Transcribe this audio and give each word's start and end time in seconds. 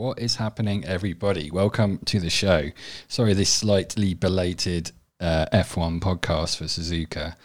What 0.00 0.18
is 0.18 0.36
happening, 0.36 0.82
everybody? 0.86 1.50
Welcome 1.50 1.98
to 2.06 2.20
the 2.20 2.30
show. 2.30 2.70
Sorry, 3.06 3.34
this 3.34 3.50
slightly 3.50 4.14
belated 4.14 4.92
uh, 5.20 5.44
F1 5.52 6.00
podcast 6.00 6.56
for 6.56 6.64
Suzuka. 6.64 7.36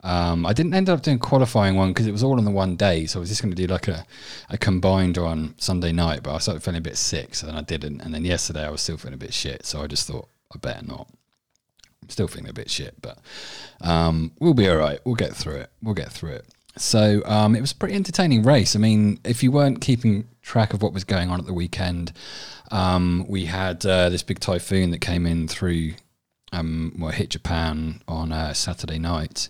Um, 0.00 0.46
I 0.46 0.52
didn't 0.52 0.74
end 0.74 0.88
up 0.88 1.02
doing 1.02 1.18
qualifying 1.18 1.74
one 1.74 1.88
because 1.88 2.06
it 2.06 2.12
was 2.12 2.22
all 2.22 2.38
on 2.38 2.44
the 2.44 2.52
one 2.52 2.76
day, 2.76 3.06
so 3.06 3.18
I 3.18 3.20
was 3.20 3.30
just 3.30 3.42
going 3.42 3.52
to 3.52 3.60
do 3.60 3.66
like 3.66 3.88
a, 3.88 4.06
a 4.48 4.56
combined 4.56 5.18
on 5.18 5.56
Sunday 5.58 5.90
night. 5.90 6.22
But 6.22 6.36
I 6.36 6.38
started 6.38 6.62
feeling 6.62 6.78
a 6.78 6.82
bit 6.82 6.96
sick, 6.96 7.34
so 7.34 7.48
then 7.48 7.56
I 7.56 7.62
didn't. 7.62 8.00
And 8.00 8.14
then 8.14 8.24
yesterday 8.24 8.64
I 8.64 8.70
was 8.70 8.80
still 8.80 8.96
feeling 8.96 9.14
a 9.14 9.16
bit 9.16 9.34
shit, 9.34 9.66
so 9.66 9.82
I 9.82 9.88
just 9.88 10.06
thought 10.06 10.28
I 10.54 10.58
better 10.58 10.86
not. 10.86 11.08
I'm 12.00 12.10
still 12.10 12.28
feeling 12.28 12.48
a 12.48 12.52
bit 12.52 12.70
shit, 12.70 12.94
but 13.02 13.18
um, 13.80 14.30
we'll 14.38 14.54
be 14.54 14.68
all 14.68 14.76
right. 14.76 15.00
We'll 15.04 15.16
get 15.16 15.34
through 15.34 15.56
it. 15.56 15.70
We'll 15.82 15.94
get 15.94 16.12
through 16.12 16.34
it. 16.34 16.46
So 16.76 17.22
um, 17.24 17.54
it 17.54 17.60
was 17.60 17.72
a 17.72 17.76
pretty 17.76 17.94
entertaining 17.94 18.42
race. 18.42 18.74
I 18.74 18.78
mean, 18.78 19.20
if 19.24 19.42
you 19.42 19.52
weren't 19.52 19.80
keeping 19.80 20.28
track 20.42 20.74
of 20.74 20.82
what 20.82 20.92
was 20.92 21.04
going 21.04 21.30
on 21.30 21.38
at 21.38 21.46
the 21.46 21.52
weekend, 21.52 22.12
um, 22.70 23.26
we 23.28 23.44
had 23.44 23.84
uh, 23.86 24.08
this 24.08 24.22
big 24.22 24.40
typhoon 24.40 24.90
that 24.90 25.00
came 25.00 25.26
in 25.26 25.46
through, 25.46 25.92
um, 26.52 26.96
well, 26.98 27.12
hit 27.12 27.30
Japan 27.30 28.02
on 28.08 28.32
uh, 28.32 28.52
Saturday 28.52 28.98
night, 28.98 29.48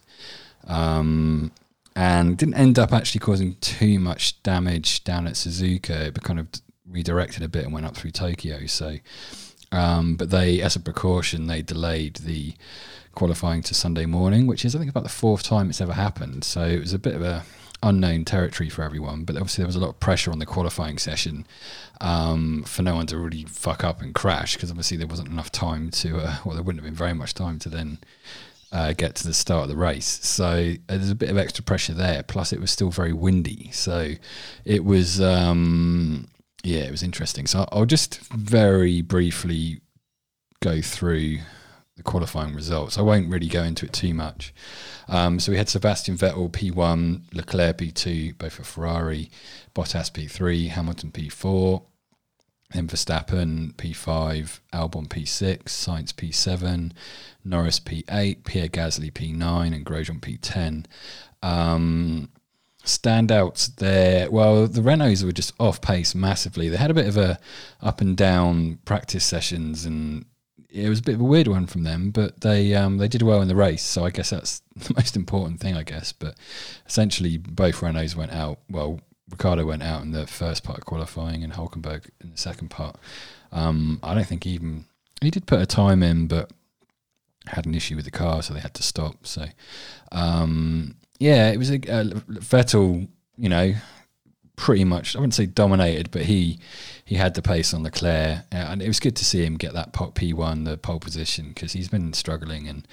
um, 0.66 1.50
and 1.96 2.36
didn't 2.36 2.54
end 2.54 2.78
up 2.78 2.92
actually 2.92 3.20
causing 3.20 3.54
too 3.56 3.98
much 3.98 4.42
damage 4.42 5.04
down 5.04 5.26
at 5.26 5.34
Suzuka. 5.34 6.08
It 6.08 6.22
kind 6.22 6.40
of 6.40 6.48
redirected 6.86 7.42
a 7.42 7.48
bit 7.48 7.64
and 7.64 7.72
went 7.72 7.86
up 7.86 7.96
through 7.96 8.10
Tokyo. 8.10 8.66
So, 8.66 8.98
um, 9.74 10.16
but 10.16 10.30
they, 10.30 10.60
as 10.60 10.76
a 10.76 10.80
precaution, 10.80 11.46
they 11.46 11.60
delayed 11.60 12.16
the 12.16 12.54
qualifying 13.14 13.62
to 13.62 13.74
Sunday 13.74 14.06
morning, 14.06 14.46
which 14.46 14.64
is 14.64 14.74
I 14.74 14.78
think 14.78 14.90
about 14.90 15.02
the 15.02 15.08
fourth 15.08 15.42
time 15.42 15.68
it's 15.68 15.80
ever 15.80 15.92
happened. 15.92 16.44
So 16.44 16.64
it 16.64 16.80
was 16.80 16.92
a 16.92 16.98
bit 16.98 17.14
of 17.14 17.22
a 17.22 17.44
unknown 17.82 18.24
territory 18.24 18.68
for 18.68 18.82
everyone. 18.82 19.24
But 19.24 19.36
obviously 19.36 19.62
there 19.62 19.68
was 19.68 19.76
a 19.76 19.80
lot 19.80 19.90
of 19.90 20.00
pressure 20.00 20.30
on 20.30 20.38
the 20.38 20.46
qualifying 20.46 20.98
session 20.98 21.46
um, 22.00 22.64
for 22.64 22.82
no 22.82 22.94
one 22.94 23.06
to 23.08 23.18
really 23.18 23.44
fuck 23.44 23.84
up 23.84 24.00
and 24.00 24.14
crash 24.14 24.54
because 24.54 24.70
obviously 24.70 24.96
there 24.96 25.06
wasn't 25.06 25.28
enough 25.28 25.52
time 25.52 25.90
to, 25.90 26.18
uh, 26.18 26.36
well, 26.44 26.54
there 26.54 26.62
wouldn't 26.62 26.82
have 26.82 26.90
been 26.90 26.96
very 26.96 27.14
much 27.14 27.34
time 27.34 27.58
to 27.60 27.68
then. 27.68 27.98
Uh, 28.72 28.92
get 28.92 29.14
to 29.14 29.24
the 29.24 29.32
start 29.32 29.62
of 29.62 29.68
the 29.68 29.76
race, 29.76 30.18
so 30.26 30.74
uh, 30.88 30.96
there's 30.96 31.08
a 31.08 31.14
bit 31.14 31.30
of 31.30 31.38
extra 31.38 31.62
pressure 31.62 31.94
there. 31.94 32.24
Plus, 32.24 32.52
it 32.52 32.60
was 32.60 32.72
still 32.72 32.90
very 32.90 33.12
windy, 33.12 33.70
so 33.70 34.14
it 34.64 34.84
was 34.84 35.20
um, 35.20 36.26
yeah, 36.64 36.80
it 36.80 36.90
was 36.90 37.02
interesting. 37.02 37.46
So 37.46 37.68
I'll 37.70 37.84
just 37.84 38.20
very 38.30 39.02
briefly 39.02 39.80
go 40.60 40.80
through 40.80 41.38
the 41.96 42.02
qualifying 42.02 42.54
results. 42.54 42.98
I 42.98 43.02
won't 43.02 43.30
really 43.30 43.46
go 43.46 43.62
into 43.62 43.86
it 43.86 43.92
too 43.92 44.14
much. 44.14 44.52
Um, 45.06 45.38
so 45.38 45.52
we 45.52 45.58
had 45.58 45.68
Sebastian 45.68 46.16
Vettel 46.16 46.50
P1, 46.50 47.34
Leclerc 47.34 47.78
P2, 47.78 48.38
both 48.38 48.54
for 48.54 48.64
Ferrari, 48.64 49.30
Bottas 49.74 50.10
P3, 50.10 50.70
Hamilton 50.70 51.12
P4, 51.12 51.84
then 52.72 52.88
Verstappen 52.88 53.74
P5, 53.74 54.60
Albon 54.72 55.06
P6, 55.06 55.64
Sainz 55.64 56.12
P7, 56.12 56.92
Norris 57.44 57.78
P8, 57.78 58.44
Pierre 58.44 58.68
Gasly 58.68 59.12
P9, 59.12 59.74
and 59.74 59.86
Grosjean 59.86 60.20
P10. 60.20 60.86
Um, 61.46 62.30
standouts 62.84 63.76
there. 63.76 64.30
Well, 64.30 64.66
the 64.66 64.80
Renaults 64.80 65.24
were 65.24 65.32
just 65.32 65.52
off 65.58 65.80
pace 65.80 66.14
massively. 66.14 66.68
They 66.68 66.76
had 66.76 66.90
a 66.90 66.94
bit 66.94 67.06
of 67.06 67.16
a 67.16 67.38
up 67.82 68.00
and 68.00 68.16
down 68.16 68.78
practice 68.84 69.24
sessions 69.24 69.84
and 69.84 70.26
it 70.74 70.88
was 70.88 70.98
a 70.98 71.02
bit 71.02 71.14
of 71.14 71.20
a 71.20 71.24
weird 71.24 71.46
one 71.46 71.66
from 71.66 71.84
them, 71.84 72.10
but 72.10 72.40
they 72.40 72.74
um, 72.74 72.98
they 72.98 73.06
did 73.06 73.22
well 73.22 73.40
in 73.40 73.46
the 73.48 73.54
race. 73.54 73.82
So 73.84 74.04
I 74.04 74.10
guess 74.10 74.30
that's 74.30 74.60
the 74.76 74.94
most 74.94 75.14
important 75.16 75.60
thing, 75.60 75.76
I 75.76 75.84
guess. 75.84 76.12
But 76.12 76.34
essentially, 76.86 77.38
both 77.38 77.76
Renaults 77.76 78.16
went 78.16 78.32
out. 78.32 78.58
Well, 78.68 79.00
Ricciardo 79.30 79.64
went 79.64 79.84
out 79.84 80.02
in 80.02 80.10
the 80.10 80.26
first 80.26 80.64
part 80.64 80.78
of 80.78 80.84
qualifying, 80.84 81.44
and 81.44 81.52
Hulkenberg 81.52 82.10
in 82.20 82.32
the 82.32 82.36
second 82.36 82.70
part. 82.70 82.96
Um, 83.52 84.00
I 84.02 84.14
don't 84.14 84.26
think 84.26 84.46
even 84.46 84.86
he 85.22 85.30
did 85.30 85.46
put 85.46 85.60
a 85.60 85.66
time 85.66 86.02
in, 86.02 86.26
but 86.26 86.50
had 87.46 87.66
an 87.66 87.74
issue 87.74 87.94
with 87.94 88.04
the 88.04 88.10
car, 88.10 88.42
so 88.42 88.52
they 88.52 88.60
had 88.60 88.74
to 88.74 88.82
stop. 88.82 89.26
So 89.26 89.46
um, 90.10 90.96
yeah, 91.24 91.50
it 91.50 91.56
was 91.56 91.70
a 91.70 91.78
Vettel. 91.78 93.08
You 93.36 93.48
know, 93.48 93.74
pretty 94.56 94.84
much 94.84 95.16
I 95.16 95.20
wouldn't 95.20 95.34
say 95.34 95.46
dominated, 95.46 96.10
but 96.10 96.22
he 96.22 96.58
he 97.02 97.14
had 97.14 97.32
the 97.32 97.40
pace 97.40 97.72
on 97.72 97.82
Leclerc, 97.82 98.40
uh, 98.52 98.56
and 98.56 98.82
it 98.82 98.88
was 98.88 99.00
good 99.00 99.16
to 99.16 99.24
see 99.24 99.42
him 99.42 99.56
get 99.56 99.72
that 99.72 99.96
P 100.14 100.34
one, 100.34 100.64
the 100.64 100.76
pole 100.76 101.00
position, 101.00 101.48
because 101.48 101.72
he's 101.72 101.88
been 101.88 102.12
struggling, 102.12 102.68
and 102.68 102.86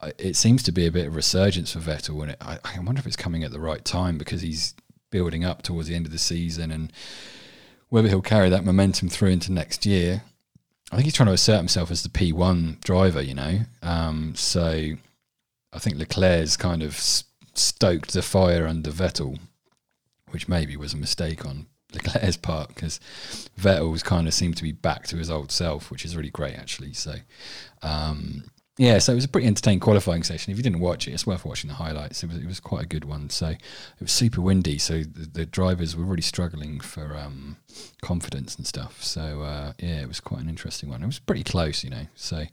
uh, 0.00 0.12
it 0.18 0.36
seems 0.36 0.62
to 0.62 0.70
be 0.72 0.86
a 0.86 0.92
bit 0.92 1.08
of 1.08 1.16
resurgence 1.16 1.72
for 1.72 1.80
Vettel. 1.80 2.22
And 2.22 2.36
I, 2.40 2.60
I 2.64 2.78
wonder 2.78 3.00
if 3.00 3.08
it's 3.08 3.16
coming 3.16 3.42
at 3.42 3.50
the 3.50 3.58
right 3.58 3.84
time 3.84 4.18
because 4.18 4.42
he's 4.42 4.74
building 5.10 5.44
up 5.44 5.62
towards 5.62 5.88
the 5.88 5.96
end 5.96 6.06
of 6.06 6.12
the 6.12 6.18
season, 6.18 6.70
and 6.70 6.92
whether 7.88 8.08
he'll 8.08 8.22
carry 8.22 8.50
that 8.50 8.64
momentum 8.64 9.08
through 9.08 9.30
into 9.30 9.50
next 9.50 9.84
year. 9.84 10.22
I 10.92 10.96
think 10.96 11.06
he's 11.06 11.14
trying 11.14 11.28
to 11.28 11.32
assert 11.32 11.56
himself 11.56 11.90
as 11.90 12.04
the 12.04 12.08
P1 12.08 12.80
driver, 12.84 13.20
you 13.20 13.34
know. 13.34 13.60
Um, 13.82 14.34
so 14.36 14.92
I 15.72 15.78
think 15.80 15.96
Leclerc's 15.96 16.56
kind 16.56 16.84
of 16.84 16.94
stoked 17.58 18.12
the 18.12 18.22
fire 18.22 18.66
under 18.66 18.90
Vettel 18.90 19.38
which 20.34 20.48
maybe 20.48 20.76
was 20.76 20.92
a 20.92 20.96
mistake 20.98 21.46
on 21.46 21.66
Leclerc's 21.94 22.36
part 22.36 22.68
because 22.68 22.98
Vettel's 23.58 24.02
kind 24.02 24.26
of 24.26 24.34
seemed 24.34 24.56
to 24.56 24.64
be 24.64 24.72
back 24.72 25.06
to 25.06 25.16
his 25.16 25.30
old 25.30 25.52
self, 25.52 25.92
which 25.92 26.04
is 26.04 26.16
really 26.16 26.28
great 26.28 26.56
actually. 26.56 26.92
So, 26.92 27.14
um, 27.82 28.42
yeah, 28.76 28.98
so 28.98 29.12
it 29.12 29.14
was 29.14 29.24
a 29.24 29.28
pretty 29.28 29.46
entertaining 29.46 29.78
qualifying 29.78 30.24
session. 30.24 30.50
If 30.50 30.56
you 30.56 30.64
didn't 30.64 30.80
watch 30.80 31.06
it, 31.06 31.12
it's 31.12 31.24
worth 31.24 31.44
watching 31.44 31.68
the 31.68 31.74
highlights. 31.74 32.24
It 32.24 32.30
was 32.30 32.38
it 32.38 32.46
was 32.46 32.58
quite 32.58 32.82
a 32.82 32.88
good 32.88 33.04
one. 33.04 33.30
So 33.30 33.50
it 33.50 33.60
was 34.00 34.10
super 34.10 34.40
windy, 34.40 34.78
so 34.78 35.04
the, 35.04 35.26
the 35.32 35.46
drivers 35.46 35.96
were 35.96 36.04
really 36.04 36.22
struggling 36.22 36.80
for 36.80 37.16
um, 37.16 37.58
confidence 38.02 38.56
and 38.56 38.66
stuff. 38.66 39.04
So 39.04 39.42
uh, 39.42 39.74
yeah, 39.78 40.00
it 40.00 40.08
was 40.08 40.18
quite 40.18 40.40
an 40.40 40.48
interesting 40.48 40.88
one. 40.88 41.04
It 41.04 41.06
was 41.06 41.20
pretty 41.20 41.44
close, 41.44 41.84
you 41.84 41.90
know. 41.90 42.08
So 42.16 42.46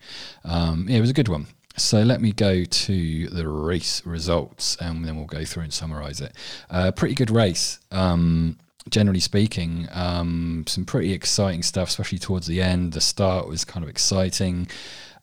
um, 0.44 0.86
yeah, 0.88 0.98
it 0.98 1.02
was 1.02 1.10
a 1.10 1.14
good 1.14 1.30
one. 1.30 1.48
So 1.78 2.02
let 2.02 2.22
me 2.22 2.32
go 2.32 2.64
to 2.64 3.28
the 3.28 3.48
race 3.48 4.06
results 4.06 4.76
and 4.80 5.06
then 5.06 5.16
we'll 5.16 5.26
go 5.26 5.46
through 5.46 5.64
and 5.64 5.74
summarize 5.74 6.22
it. 6.22 6.34
Uh, 6.70 6.92
pretty 6.92 7.16
good 7.16 7.32
race. 7.32 7.80
Um, 7.92 8.58
generally 8.90 9.20
speaking, 9.20 9.88
um, 9.92 10.66
some 10.68 10.86
pretty 10.86 11.14
exciting 11.14 11.64
stuff, 11.64 11.90
especially 11.90 12.20
towards 12.20 12.48
the 12.48 12.62
end. 12.62 12.94
The 12.94 13.02
start 13.02 13.48
was 13.48 13.64
kind 13.64 13.84
of 13.84 13.90
exciting. 13.90 14.68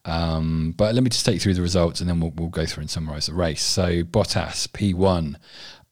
Um, 0.05 0.75
but 0.77 0.95
let 0.95 1.05
me 1.05 1.11
just 1.11 1.27
take 1.27 1.43
through 1.43 1.55
the 1.55 1.63
results 1.63 2.01
and 2.01 2.09
then 2.09 2.19
we'll, 2.21 2.33
we'll 2.35 2.49
go 2.49 2.65
through 2.65 2.83
and 2.83 2.91
summarize 2.91 3.27
the 3.27 3.35
race. 3.35 3.63
So 3.63 4.03
Bottas, 4.03 4.69
P1 4.69 5.37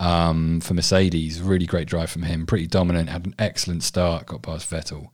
um, 0.01 0.61
for 0.61 0.75
Mercedes, 0.75 1.43
really 1.43 1.67
great 1.67 1.87
drive 1.87 2.11
from 2.11 2.23
him, 2.23 2.47
pretty 2.47 2.67
dominant, 2.67 3.11
had 3.11 3.27
an 3.27 3.35
excellent 3.39 3.83
start, 3.83 4.27
got 4.27 4.43
past 4.43 4.71
Vettel 4.71 5.11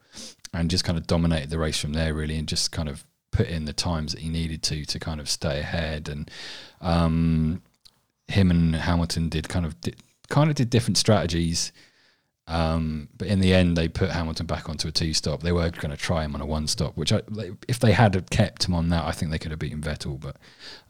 and 0.55 0.71
just 0.71 0.85
kind 0.85 0.99
of 0.99 1.07
dominated 1.07 1.51
the 1.51 1.59
race 1.59 1.81
from 1.81 1.93
there, 1.93 2.15
really, 2.15 2.37
and 2.37 2.47
just 2.47 2.73
kind 2.73 2.89
of 2.89 3.05
put 3.33 3.49
in 3.49 3.65
the 3.65 3.73
times 3.73 4.13
that 4.13 4.21
he 4.21 4.29
needed 4.29 4.63
to 4.63 4.85
to 4.85 4.99
kind 4.99 5.21
of 5.21 5.29
stay 5.29 5.59
ahead. 5.59 6.09
And 6.09 6.31
um, 6.81 7.63
him 8.29 8.51
and 8.51 8.77
Hamilton 8.77 9.29
did 9.29 9.49
kind 9.49 9.67
of 9.67 9.81
did, 9.81 9.97
kind 10.29 10.49
of 10.49 10.57
did 10.57 10.71
different 10.71 10.99
strategies. 10.99 11.73
Um, 12.49 13.09
but 13.17 13.29
in 13.29 13.41
the 13.41 13.55
end, 13.55 13.77
they 13.77 13.89
put 13.89 14.11
Hamilton 14.11 14.47
back 14.47 14.69
onto 14.69 14.89
a 14.89 14.93
two 14.93 15.15
stop. 15.15 15.43
They 15.43 15.53
were 15.53 15.71
going 15.71 15.91
to 15.91 15.97
try 15.97 16.25
him 16.25 16.35
on 16.35 16.41
a 16.41 16.47
one 16.47 16.67
stop, 16.67 16.97
which 16.97 17.13
I, 17.13 17.23
if 17.69 17.79
they 17.79 17.93
had 17.93 18.31
kept 18.31 18.65
him 18.65 18.75
on 18.75 18.89
that, 18.91 19.05
I 19.05 19.13
think 19.13 19.31
they 19.31 19.39
could 19.39 19.53
have 19.53 19.61
beaten 19.61 19.81
Vettel, 19.81 20.21
but 20.21 20.37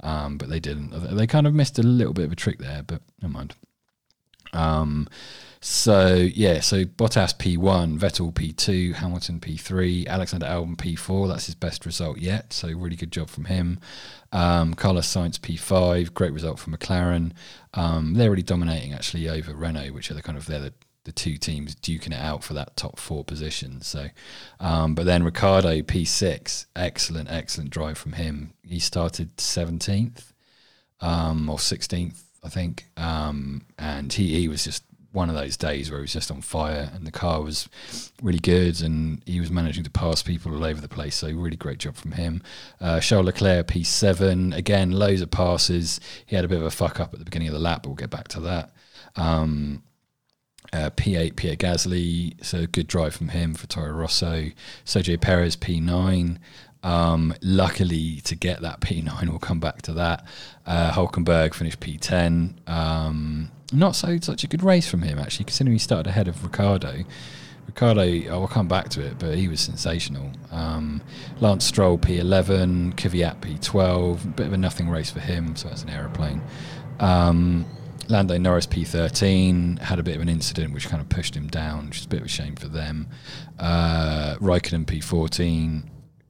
um, 0.00 0.38
but 0.38 0.48
they 0.48 0.60
didn't. 0.60 0.91
They 1.16 1.26
kind 1.26 1.47
of 1.47 1.54
missed 1.54 1.78
a 1.78 1.82
little 1.82 2.14
bit 2.14 2.25
of 2.25 2.32
a 2.32 2.36
trick 2.36 2.58
there, 2.58 2.82
but 2.82 3.02
never 3.20 3.32
mind. 3.32 3.54
Um, 4.52 5.08
so 5.64 6.16
yeah, 6.16 6.58
so 6.58 6.84
Bottas 6.84 7.36
P1, 7.36 7.96
Vettel 7.96 8.32
P2, 8.32 8.94
Hamilton 8.94 9.38
P3, 9.38 10.08
Alexander 10.08 10.46
Albon 10.46 10.76
P4. 10.76 11.28
That's 11.28 11.46
his 11.46 11.54
best 11.54 11.86
result 11.86 12.18
yet. 12.18 12.52
So 12.52 12.66
really 12.66 12.96
good 12.96 13.12
job 13.12 13.30
from 13.30 13.44
him. 13.44 13.78
Um, 14.32 14.74
Carlos 14.74 15.06
Sainz 15.06 15.38
P5, 15.38 16.12
great 16.14 16.32
result 16.32 16.58
from 16.58 16.74
McLaren. 16.74 17.30
Um, 17.74 18.14
they're 18.14 18.30
really 18.30 18.42
dominating 18.42 18.92
actually 18.92 19.28
over 19.28 19.54
Renault, 19.54 19.92
which 19.92 20.10
are 20.10 20.14
the 20.14 20.22
kind 20.22 20.36
of 20.36 20.46
they're 20.46 20.58
the, 20.58 20.74
the 21.04 21.12
two 21.12 21.36
teams 21.36 21.76
duking 21.76 22.08
it 22.08 22.20
out 22.20 22.42
for 22.42 22.54
that 22.54 22.76
top 22.76 22.98
four 22.98 23.22
position. 23.22 23.82
So, 23.82 24.08
um, 24.58 24.96
but 24.96 25.06
then 25.06 25.22
Ricciardo 25.22 25.82
P6, 25.82 26.66
excellent, 26.75 27.31
excellent 27.31 27.70
drive 27.70 27.98
from 27.98 28.14
him. 28.14 28.54
He 28.64 28.81
started 28.81 29.37
17th 29.37 30.32
um, 31.00 31.48
or 31.48 31.58
16th, 31.58 32.20
I 32.42 32.48
think, 32.48 32.87
um, 32.96 33.66
and 33.78 34.12
he 34.12 34.40
he 34.40 34.48
was 34.48 34.64
just 34.64 34.82
one 35.12 35.29
of 35.29 35.35
those 35.35 35.56
days 35.56 35.91
where 35.91 36.00
he 36.00 36.03
was 36.03 36.12
just 36.12 36.31
on 36.31 36.41
fire 36.41 36.91
and 36.94 37.06
the 37.06 37.11
car 37.11 37.43
was 37.43 37.69
really 38.23 38.38
good 38.38 38.81
and 38.81 39.23
he 39.26 39.41
was 39.41 39.50
managing 39.50 39.85
to 39.85 39.91
pass 39.91 40.23
people 40.23 40.55
all 40.55 40.64
over 40.64 40.81
the 40.81 40.88
place. 40.88 41.17
So 41.17 41.31
really 41.31 41.56
great 41.56 41.79
job 41.79 41.97
from 41.97 42.12
him. 42.12 42.43
Uh, 42.81 42.99
Charles 42.99 43.26
Leclerc 43.26 43.67
P7 43.67 44.56
again, 44.56 44.91
loads 44.91 45.20
of 45.20 45.31
passes. 45.31 46.00
He 46.25 46.35
had 46.35 46.44
a 46.44 46.49
bit 46.49 46.59
of 46.59 46.64
a 46.64 46.70
fuck 46.70 46.99
up 46.99 47.12
at 47.12 47.19
the 47.19 47.25
beginning 47.26 47.49
of 47.49 47.55
the 47.55 47.61
lap, 47.61 47.82
but 47.82 47.91
we'll 47.91 47.97
get 47.97 48.11
back 48.11 48.29
to 48.29 48.41
that. 48.41 48.73
Um, 49.17 49.82
uh, 50.73 50.88
P8 50.91 51.37
Pierre 51.37 51.56
Gasly, 51.56 52.43
so 52.43 52.67
good 52.67 52.87
drive 52.87 53.14
from 53.14 53.29
him 53.29 53.53
for 53.55 53.67
Toro 53.67 53.93
Rosso. 53.93 54.47
Sergio 54.87 55.20
Perez 55.20 55.56
P9. 55.56 56.38
Um, 56.82 57.34
luckily, 57.43 58.20
to 58.23 58.34
get 58.34 58.61
that 58.62 58.81
P9, 58.81 59.29
we'll 59.29 59.38
come 59.38 59.61
back 59.61 59.82
to 59.82 59.93
that. 59.94 60.26
Uh, 60.67 60.90
Hulkenberg 60.93 61.55
finished 61.55 61.81
P10. 61.81 62.69
Um, 62.69 63.50
not 63.73 63.96
so 63.96 64.19
such 64.20 64.44
a 64.44 64.46
good 64.46 64.62
race 64.62 64.88
from 64.88 65.02
him 65.02 65.19
actually, 65.19 65.46
considering 65.46 65.75
he 65.75 65.79
started 65.79 66.08
ahead 66.08 66.29
of 66.29 66.43
Ricardo, 66.43 67.05
Ricciardo, 67.67 68.31
I'll 68.31 68.49
come 68.49 68.69
back 68.69 68.88
to 68.90 69.05
it, 69.05 69.19
but 69.19 69.37
he 69.37 69.49
was 69.49 69.61
sensational. 69.61 70.31
Um, 70.50 71.00
Lance 71.40 71.64
Stroll 71.64 71.99
P11, 71.99 72.94
Kvyat 72.94 73.40
P12, 73.40 74.37
bit 74.37 74.46
of 74.46 74.52
a 74.52 74.58
nothing 74.58 74.88
race 74.88 75.11
for 75.11 75.20
him, 75.20 75.56
so 75.56 75.69
that's 75.69 75.82
an 75.82 75.90
aeroplane. 75.90 76.43
Um, 77.00 77.64
Lando 78.08 78.37
Norris 78.37 78.67
P13 78.67 79.78
had 79.78 79.99
a 79.99 80.02
bit 80.02 80.17
of 80.17 80.23
an 80.23 80.28
incident 80.28 80.75
which 80.75 80.88
kind 80.88 81.00
of 81.00 81.08
pushed 81.08 81.37
him 81.37 81.49
down, 81.49 81.87
which 81.87 82.00
is 82.00 82.05
a 82.05 82.08
bit 82.08 82.20
of 82.20 82.26
a 82.26 82.28
shame 82.28 82.56
for 82.56 82.69
them. 82.69 83.08
Uh, 83.58 84.37
Raikkonen 84.40 84.85
P14, 84.85 85.85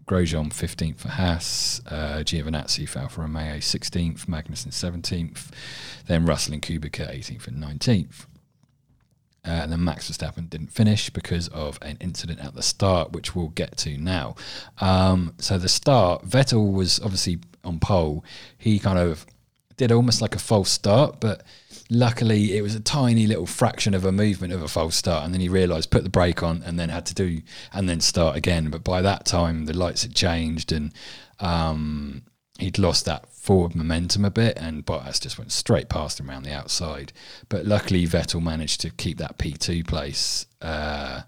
Grosjean 0.06 0.50
15th 0.52 0.98
for 0.98 1.08
Haas, 1.08 1.80
uh, 1.86 2.22
Giovinazzi 2.24 2.88
for 2.88 3.20
Romeo 3.20 3.56
16th, 3.56 4.26
Magnussen 4.26 4.72
17th, 4.72 5.50
then 6.06 6.26
Russell 6.26 6.54
and 6.54 6.62
Kubica 6.62 7.08
18th 7.08 7.46
and 7.48 7.62
19th. 7.62 8.26
Uh, 9.44 9.50
and 9.50 9.72
then 9.72 9.82
Max 9.82 10.08
Verstappen 10.08 10.48
didn't 10.48 10.68
finish 10.68 11.10
because 11.10 11.48
of 11.48 11.78
an 11.82 11.96
incident 12.00 12.38
at 12.38 12.54
the 12.54 12.62
start, 12.62 13.12
which 13.12 13.34
we'll 13.34 13.48
get 13.48 13.76
to 13.78 13.98
now. 13.98 14.36
Um, 14.80 15.34
so 15.38 15.58
the 15.58 15.68
start, 15.68 16.24
Vettel 16.24 16.72
was 16.72 17.00
obviously 17.00 17.40
on 17.64 17.80
pole. 17.80 18.24
He 18.56 18.78
kind 18.78 18.98
of 18.98 19.26
did 19.82 19.92
almost 19.92 20.22
like 20.22 20.36
a 20.36 20.38
false 20.38 20.70
start, 20.70 21.18
but 21.18 21.42
luckily 21.90 22.56
it 22.56 22.62
was 22.62 22.76
a 22.76 22.80
tiny 22.80 23.26
little 23.26 23.46
fraction 23.46 23.94
of 23.94 24.04
a 24.04 24.12
movement 24.12 24.52
of 24.52 24.62
a 24.62 24.68
false 24.68 24.94
start. 24.94 25.24
And 25.24 25.34
then 25.34 25.40
he 25.40 25.48
realised, 25.48 25.90
put 25.90 26.04
the 26.04 26.08
brake 26.08 26.40
on, 26.40 26.62
and 26.62 26.78
then 26.78 26.88
had 26.88 27.04
to 27.06 27.14
do 27.14 27.42
and 27.72 27.88
then 27.88 28.00
start 28.00 28.36
again. 28.36 28.70
But 28.70 28.84
by 28.84 29.02
that 29.02 29.26
time, 29.26 29.66
the 29.66 29.76
lights 29.76 30.02
had 30.02 30.14
changed, 30.14 30.70
and 30.70 30.92
um, 31.40 32.22
he'd 32.60 32.78
lost 32.78 33.06
that 33.06 33.28
forward 33.28 33.74
momentum 33.74 34.24
a 34.24 34.30
bit, 34.30 34.56
and 34.56 34.86
Bottas 34.86 35.20
just 35.20 35.36
went 35.36 35.50
straight 35.50 35.88
past 35.88 36.20
him 36.20 36.30
around 36.30 36.44
the 36.44 36.52
outside. 36.52 37.12
But 37.48 37.66
luckily, 37.66 38.06
Vettel 38.06 38.40
managed 38.40 38.80
to 38.82 38.90
keep 38.90 39.18
that 39.18 39.36
P2 39.36 39.84
place. 39.84 40.46
Uh, 40.60 41.22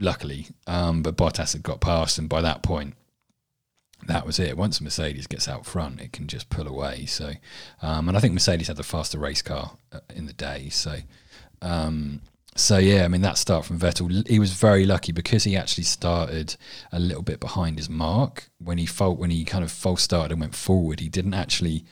luckily, 0.00 0.48
um, 0.66 1.02
but 1.02 1.16
Bottas 1.16 1.52
had 1.52 1.62
got 1.62 1.80
past, 1.80 2.18
and 2.18 2.28
by 2.28 2.40
that 2.40 2.64
point, 2.64 2.94
that 4.08 4.26
was 4.26 4.38
it. 4.38 4.56
Once 4.56 4.80
Mercedes 4.80 5.26
gets 5.26 5.48
out 5.48 5.66
front, 5.66 6.00
it 6.00 6.12
can 6.12 6.26
just 6.26 6.48
pull 6.50 6.66
away. 6.66 7.06
So, 7.06 7.32
um, 7.82 8.08
and 8.08 8.16
I 8.16 8.20
think 8.20 8.34
Mercedes 8.34 8.68
had 8.68 8.76
the 8.76 8.82
faster 8.82 9.18
race 9.18 9.42
car 9.42 9.76
uh, 9.92 10.00
in 10.14 10.26
the 10.26 10.32
day. 10.32 10.68
So, 10.70 10.96
um, 11.62 12.22
so 12.56 12.78
yeah, 12.78 13.04
I 13.04 13.08
mean 13.08 13.20
that 13.20 13.36
start 13.38 13.64
from 13.64 13.78
Vettel, 13.78 14.26
he 14.26 14.38
was 14.38 14.52
very 14.52 14.86
lucky 14.86 15.12
because 15.12 15.44
he 15.44 15.56
actually 15.56 15.84
started 15.84 16.56
a 16.90 16.98
little 16.98 17.22
bit 17.22 17.38
behind 17.38 17.78
his 17.78 17.90
mark 17.90 18.48
when 18.58 18.78
he 18.78 18.86
fault 18.86 19.18
when 19.18 19.30
he 19.30 19.44
kind 19.44 19.62
of 19.62 19.70
false 19.70 20.02
started 20.02 20.32
and 20.32 20.40
went 20.40 20.54
forward. 20.54 21.00
He 21.00 21.08
didn't 21.08 21.34
actually. 21.34 21.84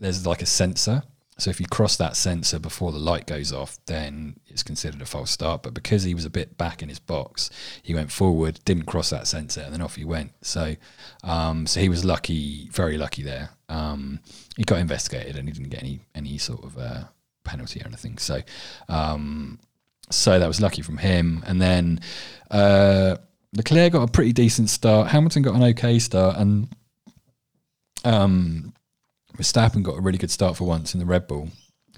There's 0.00 0.26
like 0.26 0.42
a 0.42 0.46
sensor, 0.46 1.04
so 1.42 1.50
if 1.50 1.58
you 1.58 1.66
cross 1.66 1.96
that 1.96 2.14
sensor 2.14 2.60
before 2.60 2.92
the 2.92 3.00
light 3.00 3.26
goes 3.26 3.52
off, 3.52 3.76
then 3.86 4.36
it's 4.46 4.62
considered 4.62 5.02
a 5.02 5.04
false 5.04 5.32
start. 5.32 5.64
But 5.64 5.74
because 5.74 6.04
he 6.04 6.14
was 6.14 6.24
a 6.24 6.30
bit 6.30 6.56
back 6.56 6.84
in 6.84 6.88
his 6.88 7.00
box, 7.00 7.50
he 7.82 7.96
went 7.96 8.12
forward, 8.12 8.60
didn't 8.64 8.84
cross 8.84 9.10
that 9.10 9.26
sensor, 9.26 9.62
and 9.62 9.74
then 9.74 9.82
off 9.82 9.96
he 9.96 10.04
went. 10.04 10.30
So, 10.42 10.76
um, 11.24 11.66
so 11.66 11.80
he 11.80 11.88
was 11.88 12.04
lucky, 12.04 12.68
very 12.70 12.96
lucky 12.96 13.24
there. 13.24 13.50
Um, 13.68 14.20
he 14.56 14.62
got 14.62 14.78
investigated 14.78 15.34
and 15.34 15.48
he 15.48 15.52
didn't 15.52 15.70
get 15.70 15.82
any 15.82 15.98
any 16.14 16.38
sort 16.38 16.62
of 16.62 16.78
uh, 16.78 17.04
penalty 17.42 17.80
or 17.80 17.88
anything. 17.88 18.18
So, 18.18 18.42
um, 18.88 19.58
so 20.10 20.38
that 20.38 20.46
was 20.46 20.60
lucky 20.60 20.82
from 20.82 20.98
him. 20.98 21.42
And 21.44 21.60
then 21.60 21.98
uh, 22.52 23.16
Leclerc 23.52 23.94
got 23.94 24.08
a 24.08 24.12
pretty 24.12 24.32
decent 24.32 24.70
start. 24.70 25.08
Hamilton 25.08 25.42
got 25.42 25.56
an 25.56 25.64
okay 25.64 25.98
start, 25.98 26.36
and 26.36 26.68
um, 28.04 28.74
Verstappen 29.36 29.82
got 29.82 29.96
a 29.96 30.00
really 30.00 30.18
good 30.18 30.30
start 30.30 30.56
for 30.56 30.64
once 30.64 30.94
in 30.94 31.00
the 31.00 31.06
Red 31.06 31.26
Bull. 31.26 31.48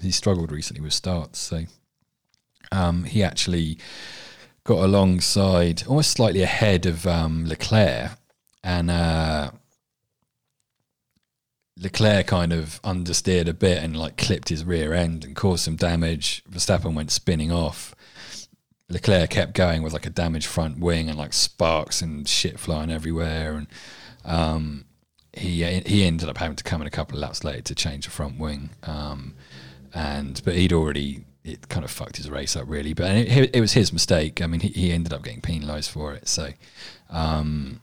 He 0.01 0.11
struggled 0.11 0.51
recently 0.51 0.81
with 0.81 0.93
starts, 0.93 1.39
so 1.39 1.65
um, 2.71 3.03
he 3.03 3.23
actually 3.23 3.77
got 4.63 4.83
alongside, 4.83 5.83
almost 5.87 6.11
slightly 6.11 6.41
ahead 6.41 6.85
of 6.85 7.05
um, 7.05 7.45
Leclerc, 7.45 8.11
and 8.63 8.89
uh, 8.89 9.51
Leclerc 11.77 12.27
kind 12.27 12.51
of 12.53 12.81
understeered 12.81 13.47
a 13.47 13.53
bit 13.53 13.83
and 13.83 13.97
like 13.97 14.17
clipped 14.17 14.49
his 14.49 14.63
rear 14.63 14.93
end 14.93 15.23
and 15.23 15.35
caused 15.35 15.63
some 15.65 15.75
damage. 15.75 16.43
Verstappen 16.49 16.95
went 16.95 17.11
spinning 17.11 17.51
off. 17.51 17.93
Leclerc 18.89 19.29
kept 19.29 19.53
going 19.53 19.81
with 19.83 19.93
like 19.93 20.05
a 20.05 20.11
damaged 20.11 20.47
front 20.47 20.79
wing 20.79 21.09
and 21.09 21.17
like 21.17 21.33
sparks 21.33 22.01
and 22.01 22.27
shit 22.27 22.59
flying 22.59 22.91
everywhere, 22.91 23.53
and 23.55 23.67
um, 24.23 24.84
he 25.35 25.63
he 25.85 26.03
ended 26.05 26.29
up 26.29 26.37
having 26.37 26.55
to 26.55 26.63
come 26.63 26.81
in 26.81 26.87
a 26.87 26.91
couple 26.91 27.17
of 27.17 27.21
laps 27.21 27.43
later 27.43 27.61
to 27.61 27.75
change 27.75 28.05
the 28.05 28.11
front 28.11 28.39
wing. 28.39 28.71
Um, 28.83 29.35
and 29.93 30.41
but 30.43 30.55
he'd 30.55 30.73
already 30.73 31.25
it 31.43 31.69
kind 31.69 31.85
of 31.85 31.91
fucked 31.91 32.17
his 32.17 32.29
race 32.29 32.55
up 32.55 32.65
really. 32.67 32.93
But 32.93 33.11
it, 33.15 33.55
it 33.55 33.61
was 33.61 33.73
his 33.73 33.93
mistake. 33.93 34.41
I 34.41 34.47
mean, 34.47 34.61
he, 34.61 34.69
he 34.69 34.91
ended 34.91 35.13
up 35.13 35.23
getting 35.23 35.41
penalised 35.41 35.91
for 35.91 36.13
it. 36.13 36.27
So. 36.27 36.49
Um, 37.09 37.81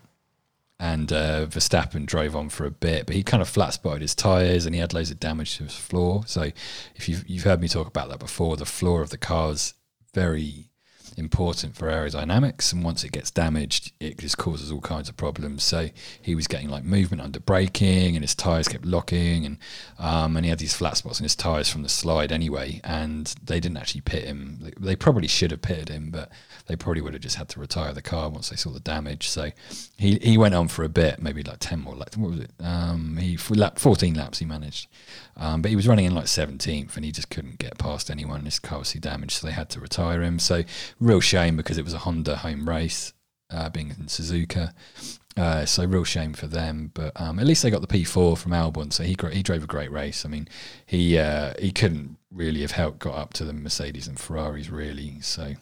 and 0.82 1.12
uh, 1.12 1.46
Verstappen 1.46 2.06
drove 2.06 2.34
on 2.34 2.48
for 2.48 2.66
a 2.66 2.70
bit, 2.72 3.06
but 3.06 3.14
he 3.14 3.22
kind 3.22 3.40
of 3.40 3.48
flat 3.48 3.72
spotted 3.72 4.02
his 4.02 4.16
tyres 4.16 4.66
and 4.66 4.74
he 4.74 4.80
had 4.80 4.92
loads 4.92 5.12
of 5.12 5.20
damage 5.20 5.56
to 5.58 5.62
his 5.62 5.76
floor. 5.76 6.24
So, 6.26 6.50
if 6.96 7.08
you've, 7.08 7.24
you've 7.28 7.44
heard 7.44 7.60
me 7.60 7.68
talk 7.68 7.86
about 7.86 8.08
that 8.08 8.18
before, 8.18 8.56
the 8.56 8.66
floor 8.66 9.00
of 9.00 9.10
the 9.10 9.16
car 9.16 9.52
is 9.52 9.74
very 10.12 10.71
important 11.16 11.76
for 11.76 11.88
aerodynamics 11.88 12.72
and 12.72 12.84
once 12.84 13.04
it 13.04 13.12
gets 13.12 13.30
damaged 13.30 13.92
it 14.00 14.18
just 14.18 14.38
causes 14.38 14.70
all 14.70 14.80
kinds 14.80 15.08
of 15.08 15.16
problems. 15.16 15.62
So 15.62 15.88
he 16.20 16.34
was 16.34 16.46
getting 16.46 16.68
like 16.68 16.84
movement 16.84 17.22
under 17.22 17.40
braking 17.40 18.16
and 18.16 18.22
his 18.22 18.34
tires 18.34 18.68
kept 18.68 18.84
locking 18.84 19.44
and 19.44 19.58
um, 19.98 20.36
and 20.36 20.44
he 20.44 20.50
had 20.50 20.58
these 20.58 20.74
flat 20.74 20.96
spots 20.96 21.20
in 21.20 21.24
his 21.24 21.36
tires 21.36 21.68
from 21.68 21.82
the 21.82 21.88
slide 21.88 22.32
anyway 22.32 22.80
and 22.84 23.34
they 23.42 23.60
didn't 23.60 23.76
actually 23.76 24.02
pit 24.02 24.24
him. 24.24 24.72
They, 24.78 24.96
probably 24.96 25.26
should 25.26 25.50
have 25.50 25.62
pitted 25.62 25.88
him 25.88 26.10
but 26.10 26.30
they 26.66 26.76
probably 26.76 27.02
would 27.02 27.14
have 27.14 27.22
just 27.22 27.36
had 27.36 27.48
to 27.50 27.60
retire 27.60 27.92
the 27.92 28.02
car 28.02 28.28
once 28.28 28.50
they 28.50 28.56
saw 28.56 28.70
the 28.70 28.80
damage. 28.80 29.28
So 29.28 29.50
he 29.96 30.18
he 30.18 30.38
went 30.38 30.54
on 30.54 30.68
for 30.68 30.84
a 30.84 30.88
bit 30.88 31.22
maybe 31.22 31.42
like 31.42 31.58
10 31.60 31.80
more 31.80 31.94
like 31.94 32.14
what 32.14 32.30
was 32.30 32.40
it? 32.40 32.52
Um, 32.60 33.16
he 33.16 33.38
lap 33.50 33.78
14 33.78 34.14
laps 34.14 34.38
he 34.38 34.44
managed. 34.44 34.88
Um, 35.36 35.62
but 35.62 35.70
he 35.70 35.76
was 35.76 35.88
running 35.88 36.04
in 36.04 36.14
like 36.14 36.26
17th 36.26 36.96
and 36.96 37.04
he 37.04 37.10
just 37.10 37.30
couldn't 37.30 37.58
get 37.58 37.78
past 37.78 38.10
anyone. 38.10 38.44
His 38.44 38.58
car 38.58 38.80
was 38.80 38.92
too 38.92 39.00
damaged, 39.00 39.32
so 39.32 39.46
they 39.46 39.52
had 39.52 39.70
to 39.70 39.80
retire 39.80 40.22
him. 40.22 40.38
So, 40.38 40.62
real 41.02 41.20
shame 41.20 41.56
because 41.56 41.78
it 41.78 41.84
was 41.84 41.94
a 41.94 41.98
Honda 41.98 42.36
home 42.36 42.68
race, 42.68 43.12
uh, 43.50 43.68
being 43.68 43.90
in 43.90 44.06
Suzuka. 44.06 44.72
Uh, 45.36 45.64
so 45.64 45.84
real 45.84 46.04
shame 46.04 46.34
for 46.34 46.46
them, 46.46 46.90
but 46.92 47.18
um, 47.18 47.38
at 47.38 47.46
least 47.46 47.62
they 47.62 47.70
got 47.70 47.80
the 47.80 47.86
P4 47.86 48.36
from 48.36 48.52
Albon. 48.52 48.92
So 48.92 49.02
he 49.02 49.16
he 49.32 49.42
drove 49.42 49.64
a 49.64 49.66
great 49.66 49.90
race. 49.90 50.26
I 50.26 50.28
mean, 50.28 50.46
he 50.84 51.18
uh, 51.18 51.54
he 51.58 51.72
couldn't 51.72 52.18
really 52.30 52.60
have 52.60 52.72
helped 52.72 52.98
got 52.98 53.14
up 53.14 53.32
to 53.34 53.44
the 53.44 53.52
Mercedes 53.52 54.06
and 54.06 54.20
Ferraris 54.20 54.68
really. 54.68 55.20
So 55.20 55.54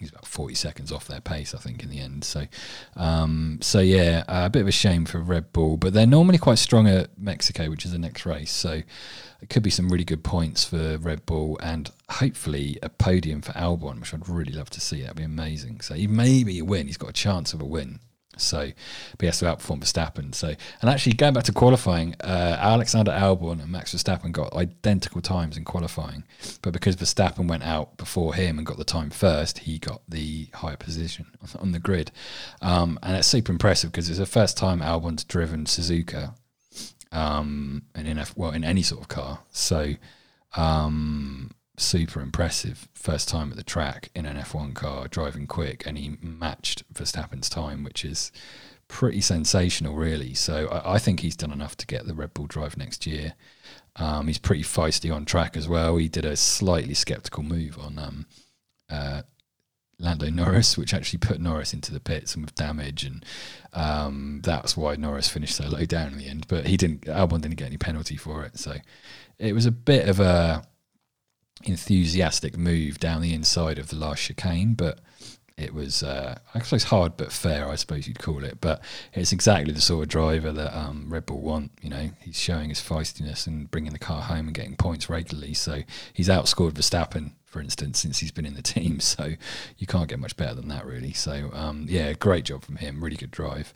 he's 0.00 0.10
about 0.10 0.26
40 0.26 0.54
seconds 0.54 0.90
off 0.90 1.06
their 1.06 1.20
pace, 1.20 1.54
I 1.54 1.58
think, 1.58 1.82
in 1.82 1.90
the 1.90 2.00
end. 2.00 2.24
So, 2.24 2.46
um, 2.96 3.58
so 3.60 3.80
yeah, 3.80 4.24
a 4.26 4.48
bit 4.48 4.62
of 4.62 4.68
a 4.68 4.72
shame 4.72 5.04
for 5.04 5.18
Red 5.18 5.52
Bull, 5.52 5.76
but 5.76 5.92
they're 5.92 6.06
normally 6.06 6.38
quite 6.38 6.58
strong 6.58 6.88
at 6.88 7.16
Mexico, 7.18 7.68
which 7.68 7.84
is 7.84 7.92
the 7.92 7.98
next 7.98 8.24
race. 8.26 8.50
So, 8.50 8.82
it 9.42 9.48
could 9.48 9.62
be 9.62 9.70
some 9.70 9.88
really 9.90 10.04
good 10.04 10.24
points 10.24 10.64
for 10.64 10.98
Red 10.98 11.24
Bull 11.26 11.58
and 11.62 11.90
hopefully 12.08 12.78
a 12.82 12.88
podium 12.88 13.42
for 13.42 13.52
Albon, 13.52 14.00
which 14.00 14.12
I'd 14.12 14.28
really 14.28 14.52
love 14.52 14.70
to 14.70 14.80
see. 14.80 15.02
That'd 15.02 15.16
be 15.16 15.22
amazing. 15.22 15.82
So, 15.82 15.94
maybe 15.94 16.58
a 16.58 16.64
win. 16.64 16.86
He's 16.86 16.96
got 16.96 17.10
a 17.10 17.14
chance 17.14 17.52
of 17.52 17.60
a 17.60 17.66
win. 17.66 18.00
So, 18.36 18.70
but 19.12 19.20
he 19.20 19.26
has 19.26 19.38
to 19.40 19.44
outperform 19.46 19.80
Verstappen. 19.80 20.34
So, 20.34 20.54
and 20.80 20.90
actually 20.90 21.14
going 21.14 21.34
back 21.34 21.44
to 21.44 21.52
qualifying, 21.52 22.14
uh, 22.22 22.56
Alexander 22.58 23.12
Albon 23.12 23.60
and 23.60 23.70
Max 23.70 23.94
Verstappen 23.94 24.32
got 24.32 24.54
identical 24.54 25.20
times 25.20 25.56
in 25.56 25.64
qualifying, 25.64 26.24
but 26.62 26.72
because 26.72 26.96
Verstappen 26.96 27.48
went 27.48 27.64
out 27.64 27.96
before 27.96 28.34
him 28.34 28.58
and 28.58 28.66
got 28.66 28.78
the 28.78 28.84
time 28.84 29.10
first, 29.10 29.58
he 29.60 29.78
got 29.78 30.02
the 30.08 30.48
higher 30.54 30.76
position 30.76 31.26
on 31.58 31.72
the 31.72 31.78
grid. 31.78 32.10
Um, 32.62 32.98
and 33.02 33.16
it's 33.16 33.28
super 33.28 33.52
impressive 33.52 33.92
because 33.92 34.08
it's 34.08 34.18
the 34.18 34.26
first 34.26 34.56
time 34.56 34.80
Albon's 34.80 35.24
driven 35.24 35.64
Suzuka, 35.64 36.34
um, 37.12 37.82
and 37.94 38.06
in 38.06 38.18
a, 38.18 38.26
well 38.36 38.52
in 38.52 38.64
any 38.64 38.82
sort 38.82 39.02
of 39.02 39.08
car. 39.08 39.40
So, 39.50 39.94
um, 40.56 41.50
super 41.80 42.20
impressive 42.20 42.88
first 42.94 43.28
time 43.28 43.50
at 43.50 43.56
the 43.56 43.62
track 43.62 44.10
in 44.14 44.26
an 44.26 44.36
F1 44.36 44.74
car, 44.74 45.08
driving 45.08 45.46
quick, 45.46 45.84
and 45.86 45.98
he 45.98 46.16
matched 46.20 46.92
Verstappen's 46.92 47.48
time, 47.48 47.84
which 47.84 48.04
is 48.04 48.30
pretty 48.88 49.20
sensational, 49.20 49.94
really. 49.94 50.34
So 50.34 50.68
I, 50.68 50.94
I 50.94 50.98
think 50.98 51.20
he's 51.20 51.36
done 51.36 51.52
enough 51.52 51.76
to 51.78 51.86
get 51.86 52.06
the 52.06 52.14
Red 52.14 52.34
Bull 52.34 52.46
drive 52.46 52.76
next 52.76 53.06
year. 53.06 53.34
Um, 53.96 54.26
he's 54.26 54.38
pretty 54.38 54.62
feisty 54.62 55.14
on 55.14 55.24
track 55.24 55.56
as 55.56 55.68
well. 55.68 55.96
He 55.96 56.08
did 56.08 56.24
a 56.24 56.36
slightly 56.36 56.94
skeptical 56.94 57.42
move 57.42 57.78
on 57.78 57.98
um, 57.98 58.26
uh, 58.88 59.22
Lando 59.98 60.30
Norris, 60.30 60.76
which 60.78 60.94
actually 60.94 61.18
put 61.18 61.40
Norris 61.40 61.74
into 61.74 61.92
the 61.92 62.00
pits 62.00 62.34
and 62.34 62.44
with 62.44 62.54
damage, 62.54 63.04
and 63.04 63.24
um, 63.72 64.40
that's 64.42 64.76
why 64.76 64.96
Norris 64.96 65.28
finished 65.28 65.56
so 65.56 65.68
low 65.68 65.84
down 65.84 66.12
in 66.12 66.18
the 66.18 66.28
end. 66.28 66.46
But 66.48 66.66
he 66.66 66.76
didn't. 66.76 67.02
Albon 67.02 67.42
didn't 67.42 67.56
get 67.56 67.66
any 67.66 67.76
penalty 67.76 68.16
for 68.16 68.44
it, 68.44 68.58
so 68.58 68.76
it 69.38 69.52
was 69.52 69.66
a 69.66 69.70
bit 69.70 70.08
of 70.08 70.20
a 70.20 70.64
enthusiastic 71.64 72.56
move 72.56 72.98
down 72.98 73.22
the 73.22 73.34
inside 73.34 73.78
of 73.78 73.88
the 73.88 73.96
last 73.96 74.22
chicane, 74.22 74.74
but 74.74 75.00
it 75.56 75.74
was 75.74 76.02
uh, 76.02 76.38
I 76.54 76.60
suppose 76.60 76.84
hard 76.84 77.16
but 77.16 77.32
fair, 77.32 77.68
I 77.68 77.74
suppose 77.74 78.08
you'd 78.08 78.18
call 78.18 78.44
it. 78.44 78.58
But 78.60 78.82
it's 79.12 79.32
exactly 79.32 79.72
the 79.72 79.80
sort 79.80 80.04
of 80.04 80.08
driver 80.08 80.52
that 80.52 80.76
um, 80.76 81.06
Red 81.08 81.26
Bull 81.26 81.40
want. 81.40 81.72
You 81.82 81.90
know, 81.90 82.10
he's 82.20 82.38
showing 82.38 82.70
his 82.70 82.80
feistiness 82.80 83.46
and 83.46 83.70
bringing 83.70 83.92
the 83.92 83.98
car 83.98 84.22
home 84.22 84.46
and 84.46 84.54
getting 84.54 84.76
points 84.76 85.10
regularly. 85.10 85.54
So 85.54 85.82
he's 86.12 86.28
outscored 86.28 86.72
Verstappen 86.72 87.32
for 87.50 87.60
instance, 87.60 87.98
since 87.98 88.20
he's 88.20 88.30
been 88.30 88.46
in 88.46 88.54
the 88.54 88.62
team. 88.62 89.00
So 89.10 89.32
you 89.76 89.86
can't 89.88 90.08
get 90.08 90.20
much 90.20 90.36
better 90.36 90.54
than 90.54 90.68
that, 90.68 90.86
really. 90.86 91.12
So 91.12 91.50
um, 91.52 91.86
yeah, 91.88 92.12
great 92.12 92.44
job 92.44 92.64
from 92.64 92.76
him. 92.76 93.02
Really 93.02 93.16
good 93.16 93.32
drive. 93.32 93.74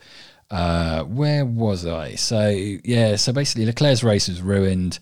Uh, 0.51 1.03
where 1.03 1.45
was 1.45 1.85
I? 1.85 2.15
So 2.15 2.49
yeah, 2.49 3.15
so 3.15 3.33
basically 3.33 3.65
Leclerc's 3.65 4.03
race 4.03 4.27
was 4.27 4.41
ruined 4.41 4.99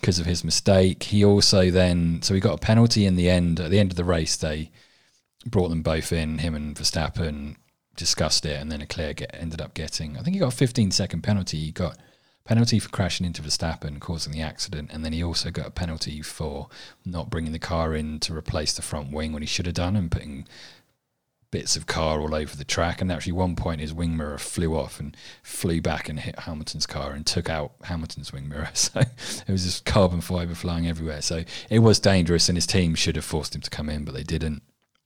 because 0.00 0.18
of 0.18 0.26
his 0.26 0.44
mistake. 0.44 1.04
He 1.04 1.24
also 1.24 1.70
then 1.70 2.20
so 2.22 2.34
he 2.34 2.40
got 2.40 2.54
a 2.54 2.58
penalty 2.58 3.06
in 3.06 3.16
the 3.16 3.30
end. 3.30 3.58
At 3.58 3.70
the 3.70 3.78
end 3.78 3.90
of 3.90 3.96
the 3.96 4.04
race, 4.04 4.36
they 4.36 4.70
brought 5.46 5.68
them 5.68 5.82
both 5.82 6.12
in. 6.12 6.38
Him 6.38 6.54
and 6.54 6.76
Verstappen 6.76 7.56
discussed 7.96 8.44
it, 8.44 8.60
and 8.60 8.70
then 8.70 8.80
Leclerc 8.80 9.18
get, 9.18 9.34
ended 9.34 9.60
up 9.60 9.74
getting. 9.74 10.16
I 10.16 10.22
think 10.22 10.34
he 10.34 10.40
got 10.40 10.52
a 10.52 10.56
15 10.56 10.90
second 10.90 11.22
penalty. 11.22 11.58
He 11.58 11.72
got 11.72 11.96
penalty 12.44 12.78
for 12.78 12.88
crashing 12.88 13.26
into 13.26 13.42
Verstappen, 13.42 14.00
causing 14.00 14.32
the 14.32 14.42
accident, 14.42 14.90
and 14.92 15.04
then 15.04 15.12
he 15.12 15.22
also 15.22 15.50
got 15.50 15.66
a 15.66 15.70
penalty 15.70 16.20
for 16.20 16.68
not 17.04 17.30
bringing 17.30 17.52
the 17.52 17.58
car 17.58 17.94
in 17.94 18.20
to 18.20 18.36
replace 18.36 18.74
the 18.74 18.82
front 18.82 19.12
wing 19.12 19.32
when 19.32 19.42
he 19.42 19.46
should 19.46 19.66
have 19.66 19.74
done, 19.74 19.96
and 19.96 20.10
putting 20.10 20.46
bits 21.52 21.76
of 21.76 21.86
car 21.86 22.20
all 22.20 22.34
over 22.34 22.56
the 22.56 22.64
track. 22.64 23.00
And 23.00 23.12
actually, 23.12 23.34
one 23.34 23.54
point 23.54 23.80
his 23.80 23.94
wing 23.94 24.16
mirror 24.16 24.38
flew 24.38 24.76
off 24.76 24.98
and 24.98 25.16
flew 25.44 25.80
back 25.80 26.08
and 26.08 26.18
hit 26.18 26.40
Hamilton's 26.40 26.86
car 26.86 27.12
and 27.12 27.24
took 27.24 27.48
out 27.48 27.74
Hamilton's 27.84 28.32
wing 28.32 28.48
mirror. 28.48 28.70
So 28.74 29.00
it 29.00 29.48
was 29.48 29.62
just 29.64 29.84
carbon 29.84 30.20
fiber 30.20 30.54
flying 30.56 30.88
everywhere. 30.88 31.22
So 31.22 31.44
it 31.70 31.78
was 31.78 32.00
dangerous, 32.00 32.48
and 32.48 32.56
his 32.56 32.66
team 32.66 32.96
should 32.96 33.14
have 33.14 33.24
forced 33.24 33.54
him 33.54 33.60
to 33.60 33.70
come 33.70 33.88
in, 33.88 34.04
but 34.04 34.14
they 34.14 34.24
didn't. 34.24 34.62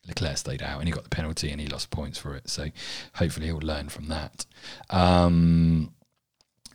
Leclerc 0.07 0.39
stayed 0.39 0.63
out 0.63 0.79
and 0.79 0.89
he 0.89 0.93
got 0.93 1.03
the 1.03 1.11
penalty 1.11 1.51
and 1.51 1.61
he 1.61 1.67
lost 1.67 1.91
points 1.91 2.17
for 2.17 2.37
it. 2.37 2.49
So 2.49 2.69
hopefully 3.15 3.47
he'll 3.47 3.59
learn 3.59 3.89
from 3.89 4.07
that. 4.07 4.47
Um, 4.89 5.93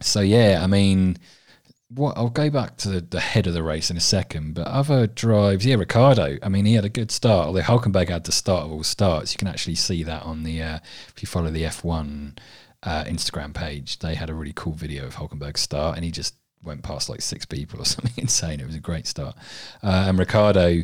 so 0.02 0.20
yeah, 0.20 0.60
I 0.62 0.68
mean, 0.68 1.18
what 1.94 2.18
I'll 2.18 2.30
go 2.30 2.50
back 2.50 2.78
to 2.78 3.02
the, 3.02 3.20
head 3.20 3.48
of 3.48 3.54
the 3.54 3.64
race 3.64 3.92
in 3.92 3.98
a 3.98 4.02
second, 4.02 4.54
but 4.56 4.68
other 4.68 5.08
drives, 5.08 5.66
yeah, 5.66 5.76
Ricciardo. 5.76 6.38
I 6.42 6.50
mean, 6.50 6.66
he 6.66 6.74
had 6.74 6.86
a 6.86 6.90
good 6.90 7.12
start. 7.12 7.48
Although 7.48 7.62
Hulkenberg 7.62 8.10
had 8.10 8.24
the 8.24 8.32
start 8.32 8.66
of 8.66 8.72
all 8.72 8.84
starts, 8.84 9.34
you 9.34 9.38
can 9.38 9.48
actually 9.48 9.76
see 9.76 10.04
that 10.04 10.24
on 10.24 10.44
the 10.44 10.62
uh, 10.62 10.80
if 11.10 11.22
you 11.22 11.28
follow 11.28 11.52
the 11.52 11.64
F1 11.64 12.38
uh, 12.84 13.04
Instagram 13.04 13.54
page, 13.54 14.00
they 14.00 14.16
had 14.16 14.30
a 14.30 14.34
really 14.34 14.54
cool 14.56 14.74
video 14.74 15.06
of 15.06 15.16
Hulkenberg's 15.16 15.62
start, 15.62 15.98
and 15.98 16.06
he 16.06 16.12
just 16.12 16.36
went 16.64 16.84
past 16.84 17.10
like 17.10 17.22
six 17.22 17.46
people 17.46 17.82
or 17.82 17.86
something 17.86 18.14
insane. 18.18 18.60
It 18.60 18.66
was 18.66 18.76
a 18.76 18.80
great 18.80 19.08
start. 19.08 19.36
Uh, 19.84 20.06
and 20.08 20.18
Ricciardo, 20.18 20.84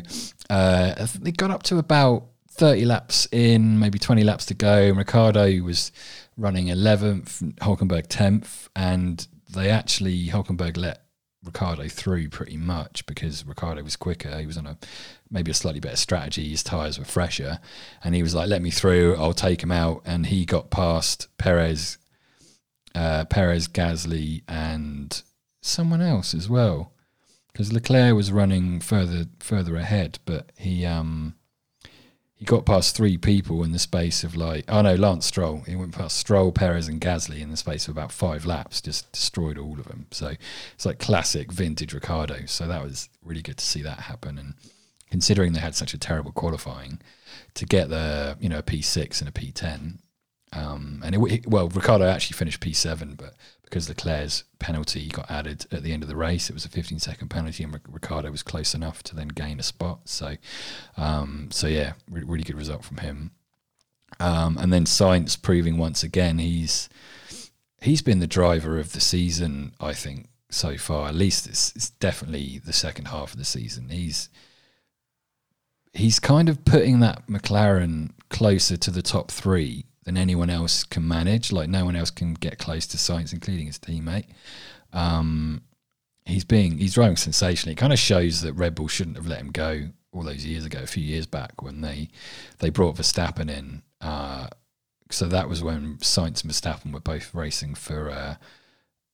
uh, 0.50 1.06
they 1.20 1.32
got 1.32 1.50
up 1.50 1.62
to 1.64 1.78
about 1.78 2.24
30 2.50 2.84
laps 2.84 3.28
in, 3.32 3.78
maybe 3.78 3.98
20 3.98 4.24
laps 4.24 4.44
to 4.46 4.54
go. 4.54 4.82
And 4.82 4.98
Ricciardo 4.98 5.62
was 5.62 5.92
running 6.36 6.66
11th, 6.66 7.54
Hulkenberg 7.56 8.08
10th, 8.08 8.68
and 8.74 9.26
they 9.48 9.70
actually, 9.70 10.28
Hulkenberg 10.28 10.76
let 10.76 11.02
Ricciardo 11.44 11.88
through 11.88 12.28
pretty 12.30 12.56
much 12.56 13.06
because 13.06 13.46
Ricciardo 13.46 13.82
was 13.82 13.96
quicker. 13.96 14.38
He 14.38 14.46
was 14.46 14.58
on 14.58 14.66
a 14.66 14.78
maybe 15.30 15.50
a 15.50 15.54
slightly 15.54 15.80
better 15.80 15.96
strategy. 15.96 16.48
His 16.48 16.62
tyres 16.62 16.98
were 16.98 17.04
fresher, 17.04 17.60
and 18.02 18.14
he 18.14 18.22
was 18.22 18.34
like, 18.34 18.48
"Let 18.48 18.62
me 18.62 18.70
through. 18.70 19.16
I'll 19.16 19.32
take 19.32 19.62
him 19.62 19.72
out." 19.72 20.02
And 20.04 20.26
he 20.26 20.44
got 20.44 20.70
past 20.70 21.28
Perez, 21.38 21.98
uh, 22.94 23.24
Perez, 23.26 23.68
Gasly, 23.68 24.42
and 24.48 25.22
someone 25.62 26.00
else 26.02 26.34
as 26.34 26.48
well, 26.48 26.92
because 27.52 27.72
Leclerc 27.72 28.14
was 28.14 28.32
running 28.32 28.80
further 28.80 29.26
further 29.38 29.76
ahead, 29.76 30.18
but 30.24 30.50
he 30.56 30.84
um 30.84 31.34
he 32.38 32.44
got 32.44 32.64
past 32.64 32.96
three 32.96 33.18
people 33.18 33.64
in 33.64 33.72
the 33.72 33.80
space 33.80 34.22
of 34.22 34.36
like 34.36 34.64
oh 34.68 34.80
no 34.80 34.94
Lance 34.94 35.26
Stroll. 35.26 35.62
He 35.66 35.74
went 35.74 35.92
past 35.92 36.16
Stroll 36.16 36.52
Perez 36.52 36.86
and 36.86 37.00
Gasly 37.00 37.40
in 37.40 37.50
the 37.50 37.56
space 37.56 37.88
of 37.88 37.92
about 37.92 38.12
five 38.12 38.46
laps 38.46 38.80
just 38.80 39.10
destroyed 39.10 39.58
all 39.58 39.72
of 39.72 39.88
them. 39.88 40.06
So 40.12 40.34
it's 40.74 40.86
like 40.86 41.00
classic 41.00 41.50
vintage 41.50 41.92
Ricciardo. 41.92 42.46
So 42.46 42.68
that 42.68 42.82
was 42.82 43.08
really 43.24 43.42
good 43.42 43.58
to 43.58 43.64
see 43.64 43.82
that 43.82 44.00
happen. 44.00 44.38
And 44.38 44.54
considering 45.10 45.52
they 45.52 45.60
had 45.60 45.74
such 45.74 45.94
a 45.94 45.98
terrible 45.98 46.30
qualifying 46.30 47.00
to 47.54 47.66
get 47.66 47.88
the 47.88 48.36
you 48.40 48.48
know 48.48 48.58
a 48.58 48.62
P6 48.62 49.20
and 49.20 49.28
a 49.28 49.32
P10 49.32 49.98
um, 50.52 51.02
and 51.04 51.14
it, 51.14 51.46
well 51.46 51.68
Ricciardo 51.68 52.06
actually 52.06 52.36
finished 52.36 52.60
P7 52.60 53.16
but 53.16 53.34
because 53.68 53.88
Leclerc's 53.88 54.44
penalty 54.58 55.08
got 55.08 55.30
added 55.30 55.66
at 55.70 55.82
the 55.82 55.92
end 55.92 56.02
of 56.02 56.08
the 56.08 56.16
race. 56.16 56.48
It 56.48 56.54
was 56.54 56.64
a 56.64 56.70
15 56.70 56.98
second 56.98 57.28
penalty, 57.28 57.62
and 57.64 57.78
Ricciardo 57.88 58.30
was 58.30 58.42
close 58.42 58.74
enough 58.74 59.02
to 59.04 59.14
then 59.14 59.28
gain 59.28 59.60
a 59.60 59.62
spot. 59.62 60.00
So, 60.06 60.36
um, 60.96 61.48
so 61.50 61.66
yeah, 61.66 61.92
re- 62.10 62.22
really 62.24 62.44
good 62.44 62.56
result 62.56 62.84
from 62.84 62.98
him. 62.98 63.32
Um, 64.20 64.56
and 64.58 64.72
then 64.72 64.84
Sainz 64.84 65.40
proving 65.40 65.76
once 65.76 66.02
again 66.02 66.38
he's 66.38 66.88
he's 67.80 68.02
been 68.02 68.20
the 68.20 68.26
driver 68.26 68.78
of 68.78 68.92
the 68.92 69.00
season. 69.00 69.72
I 69.80 69.92
think 69.92 70.28
so 70.50 70.78
far, 70.78 71.08
at 71.08 71.14
least 71.14 71.46
it's, 71.46 71.74
it's 71.76 71.90
definitely 71.90 72.60
the 72.64 72.72
second 72.72 73.08
half 73.08 73.32
of 73.32 73.38
the 73.38 73.44
season. 73.44 73.90
He's 73.90 74.30
he's 75.92 76.18
kind 76.18 76.48
of 76.48 76.64
putting 76.64 77.00
that 77.00 77.26
McLaren 77.26 78.12
closer 78.30 78.76
to 78.78 78.90
the 78.90 79.02
top 79.02 79.30
three 79.30 79.84
than 80.08 80.16
anyone 80.16 80.48
else 80.48 80.84
can 80.84 81.06
manage. 81.06 81.52
Like 81.52 81.68
no 81.68 81.84
one 81.84 81.94
else 81.94 82.10
can 82.10 82.32
get 82.32 82.58
close 82.58 82.86
to 82.88 82.96
Sainz, 82.96 83.34
including 83.34 83.66
his 83.66 83.78
teammate. 83.78 84.24
Um, 84.90 85.60
he's 86.24 86.44
being 86.44 86.78
he's 86.78 86.94
driving 86.94 87.16
sensationally. 87.16 87.74
It 87.74 87.76
kind 87.76 87.92
of 87.92 87.98
shows 87.98 88.40
that 88.40 88.54
Red 88.54 88.74
Bull 88.74 88.88
shouldn't 88.88 89.16
have 89.16 89.26
let 89.26 89.40
him 89.40 89.52
go 89.52 89.90
all 90.10 90.22
those 90.22 90.46
years 90.46 90.64
ago, 90.64 90.80
a 90.82 90.86
few 90.86 91.04
years 91.04 91.26
back 91.26 91.60
when 91.60 91.82
they 91.82 92.08
they 92.58 92.70
brought 92.70 92.96
Verstappen 92.96 93.50
in. 93.50 93.82
Uh, 94.00 94.48
so 95.10 95.26
that 95.26 95.46
was 95.46 95.62
when 95.62 95.98
Sainz 95.98 96.42
and 96.42 96.50
Verstappen 96.50 96.90
were 96.90 97.00
both 97.00 97.34
racing 97.34 97.74
for 97.74 98.10
uh, 98.10 98.36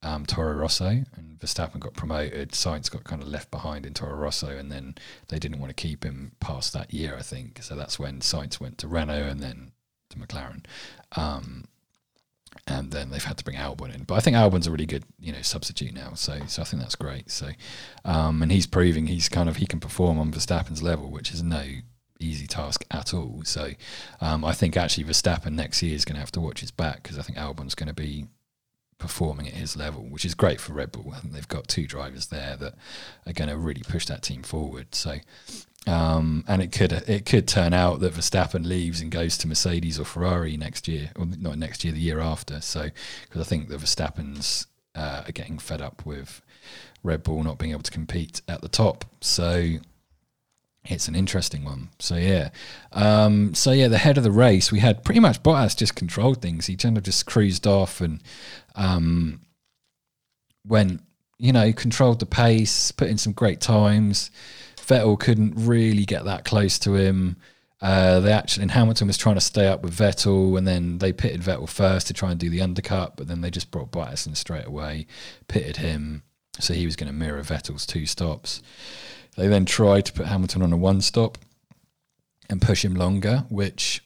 um, 0.01 0.27
Toro 0.27 0.55
Rosso, 0.55 0.87
and 1.17 1.41
Verstappen 1.41 1.81
got 1.81 1.95
promoted. 1.95 2.53
Sainz 2.53 2.89
got 2.89 3.03
kind 3.03 3.21
of 3.21 3.27
left 3.27 3.51
behind 3.51 3.85
in 3.85 3.95
Toro 3.95 4.15
Rosso, 4.15 4.49
and 4.49 4.71
then 4.71 4.95
they 5.27 5.41
didn't 5.41 5.59
want 5.59 5.71
to 5.71 5.83
keep 5.83 6.05
him 6.05 6.33
past 6.39 6.73
that 6.73 6.95
year, 6.95 7.17
I 7.19 7.23
think. 7.23 7.65
So 7.65 7.75
that's 7.75 7.99
when 7.99 8.21
Sainz 8.21 8.61
went 8.61 8.79
to 8.79 8.87
Renault, 8.87 9.25
and 9.25 9.41
then 9.41 9.73
to 10.15 10.27
McLaren. 10.27 10.65
Um, 11.17 11.65
and 12.67 12.91
then 12.93 13.11
they've 13.11 13.25
had 13.25 13.37
to 13.39 13.45
bring 13.45 13.57
Albon 13.57 13.95
in, 13.95 14.05
but 14.05 14.15
I 14.15 14.21
think 14.21 14.37
Albon's 14.37 14.67
a 14.67 14.71
really 14.71 14.87
good, 14.87 15.05
you 15.21 15.33
know, 15.33 15.43
substitute 15.43 15.93
now. 15.93 16.15
So, 16.15 16.41
so 16.47 16.63
I 16.63 16.65
think 16.65 16.83
that's 16.83 16.95
great. 16.95 17.31
So, 17.31 17.51
um, 18.05 18.43
and 18.43 18.51
he's 18.51 18.67
proving 18.67 19.07
he's 19.07 19.29
kind 19.29 19.49
of 19.49 19.57
he 19.57 19.67
can 19.67 19.81
perform 19.81 20.19
on 20.19 20.33
Verstappen's 20.33 20.83
level, 20.83 21.11
which 21.11 21.33
is 21.33 21.43
no 21.43 21.63
easy 22.21 22.47
task 22.47 22.85
at 22.91 23.13
all. 23.13 23.43
So, 23.45 23.73
um, 24.21 24.45
I 24.45 24.53
think 24.53 24.77
actually 24.77 25.05
Verstappen 25.05 25.53
next 25.53 25.83
year 25.83 25.95
is 25.95 26.05
going 26.05 26.15
to 26.15 26.21
have 26.21 26.33
to 26.33 26.41
watch 26.41 26.61
his 26.61 26.71
back 26.71 27.03
because 27.03 27.19
I 27.19 27.23
think 27.23 27.37
Albon's 27.37 27.75
going 27.75 27.89
to 27.89 27.95
be 27.95 28.29
performing 28.99 29.49
at 29.49 29.55
his 29.55 29.77
level, 29.77 30.03
which 30.03 30.25
is 30.25 30.35
great 30.35 30.61
for 30.61 30.73
Red 30.73 30.93
Bull. 30.93 31.13
I 31.15 31.21
think 31.21 31.35
they've 31.35 31.49
got 31.49 31.69
two 31.69 31.87
drivers 31.87 32.27
there 32.27 32.57
that 32.57 32.75
are 33.27 33.33
going 33.33 33.51
to 33.51 33.57
really 33.57 33.83
push 33.83 34.07
that 34.07 34.23
team 34.23 34.43
forward. 34.43 34.95
So, 34.95 35.19
um, 35.87 36.45
and 36.49 36.63
it 36.63 36.73
could 36.73 36.93
it 36.93 37.27
could 37.27 37.47
turn 37.47 37.75
out 37.75 38.01
that 38.01 38.15
Verstappen 38.15 38.67
leaves 38.67 39.01
and 39.01 39.11
goes 39.11 39.37
to 39.39 39.49
Mercedes 39.49 39.99
or 39.99 40.05
Ferrari 40.05 40.57
next 40.57 40.89
year, 40.89 41.11
or 41.17 41.27
not 41.27 41.59
next 41.59 41.85
year, 41.85 41.93
the 41.93 42.01
year 42.01 42.21
after. 42.21 42.61
So, 42.61 42.89
because 43.25 43.41
I 43.41 43.45
think 43.45 43.69
the 43.69 43.77
Verstappens 43.77 44.67
uh, 44.95 45.25
are 45.27 45.33
getting 45.33 45.59
fed 45.59 45.83
up 45.83 46.07
with 46.07 46.41
Red 47.03 47.23
Bull 47.23 47.43
not 47.43 47.59
being 47.59 47.73
able 47.73 47.83
to 47.83 47.91
compete 47.91 48.41
at 48.49 48.63
the 48.63 48.69
top. 48.69 49.05
So, 49.21 49.77
it's 50.85 51.09
an 51.09 51.15
interesting 51.15 51.65
one. 51.65 51.89
So 51.99 52.17
yeah, 52.17 52.51
um, 52.93 53.55
so 53.55 53.73
yeah, 53.73 53.89
the 53.89 53.99
head 53.99 54.19
of 54.19 54.25
the 54.25 54.31
race, 54.31 54.71
we 54.71 54.81
had 54.81 55.05
pretty 55.05 55.21
much 55.21 55.43
Bottas 55.43 55.77
just 55.77 55.95
controlled 55.95 56.43
things. 56.43 56.67
He 56.67 56.77
kind 56.77 56.97
of 56.97 57.03
just 57.03 57.27
cruised 57.27 57.67
off 57.67 58.01
and 58.01 58.23
um, 58.75 59.41
went, 60.67 61.03
you 61.39 61.53
know, 61.53 61.73
controlled 61.73 62.21
the 62.21 62.27
pace, 62.27 62.93
put 62.93 63.09
in 63.09 63.19
some 63.19 63.33
great 63.33 63.61
times. 63.61 64.31
Vettel 64.77 65.19
couldn't 65.19 65.55
really 65.57 66.05
get 66.05 66.25
that 66.27 66.45
close 66.45 66.79
to 66.81 66.95
him. 66.95 67.37
Uh, 67.81 68.21
they 68.21 68.33
actually, 68.33 68.63
and 68.63 68.71
Hamilton 68.71 69.07
was 69.07 69.19
trying 69.19 69.35
to 69.35 69.41
stay 69.41 69.67
up 69.67 69.83
with 69.83 69.95
Vettel, 69.95 70.57
and 70.57 70.67
then 70.67 70.99
they 70.99 71.13
pitted 71.13 71.43
Vettel 71.43 71.69
first 71.69 72.07
to 72.07 72.15
try 72.15 72.31
and 72.31 72.41
do 72.41 72.49
the 72.49 72.63
undercut, 72.63 73.17
but 73.17 73.27
then 73.27 73.41
they 73.41 73.51
just 73.51 73.71
brought 73.71 73.91
Bottas 73.91 74.27
in 74.27 74.35
straight 74.35 74.67
away, 74.67 75.07
pitted 75.49 75.79
him, 75.79 76.23
so 76.59 76.73
he 76.73 76.87
was 76.87 76.97
going 76.97 77.09
to 77.09 77.13
mirror 77.13 77.43
Vettel's 77.43 77.85
two 77.85 78.07
stops. 78.07 78.63
They 79.37 79.49
then 79.49 79.65
tried 79.65 80.07
to 80.07 80.13
put 80.13 80.27
Hamilton 80.27 80.63
on 80.63 80.73
a 80.73 80.77
one 80.77 81.01
stop 81.01 81.39
and 82.49 82.63
push 82.63 82.85
him 82.85 82.95
longer, 82.95 83.45
which 83.49 84.05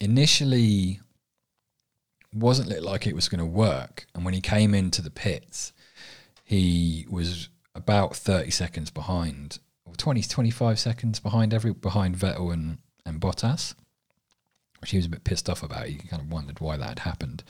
initially 0.00 1.00
wasn't 2.32 2.82
like 2.82 3.06
it 3.06 3.14
was 3.14 3.28
going 3.28 3.38
to 3.38 3.44
work. 3.44 4.06
And 4.14 4.24
when 4.24 4.34
he 4.34 4.40
came 4.40 4.74
into 4.74 5.00
the 5.00 5.10
pits, 5.10 5.72
he 6.44 7.06
was 7.08 7.48
about 7.74 8.16
30 8.16 8.50
seconds 8.50 8.90
behind 8.90 9.58
or 9.84 9.94
20, 9.94 10.22
25 10.22 10.78
seconds 10.78 11.20
behind 11.20 11.54
every 11.54 11.72
behind 11.72 12.16
Vettel 12.16 12.52
and, 12.52 12.78
and 13.04 13.20
Bottas, 13.20 13.74
which 14.80 14.90
he 14.90 14.96
was 14.96 15.06
a 15.06 15.10
bit 15.10 15.24
pissed 15.24 15.48
off 15.48 15.62
about. 15.62 15.86
He 15.86 15.96
kind 15.96 16.22
of 16.22 16.30
wondered 16.30 16.60
why 16.60 16.76
that 16.76 16.88
had 16.88 16.98
happened. 17.00 17.44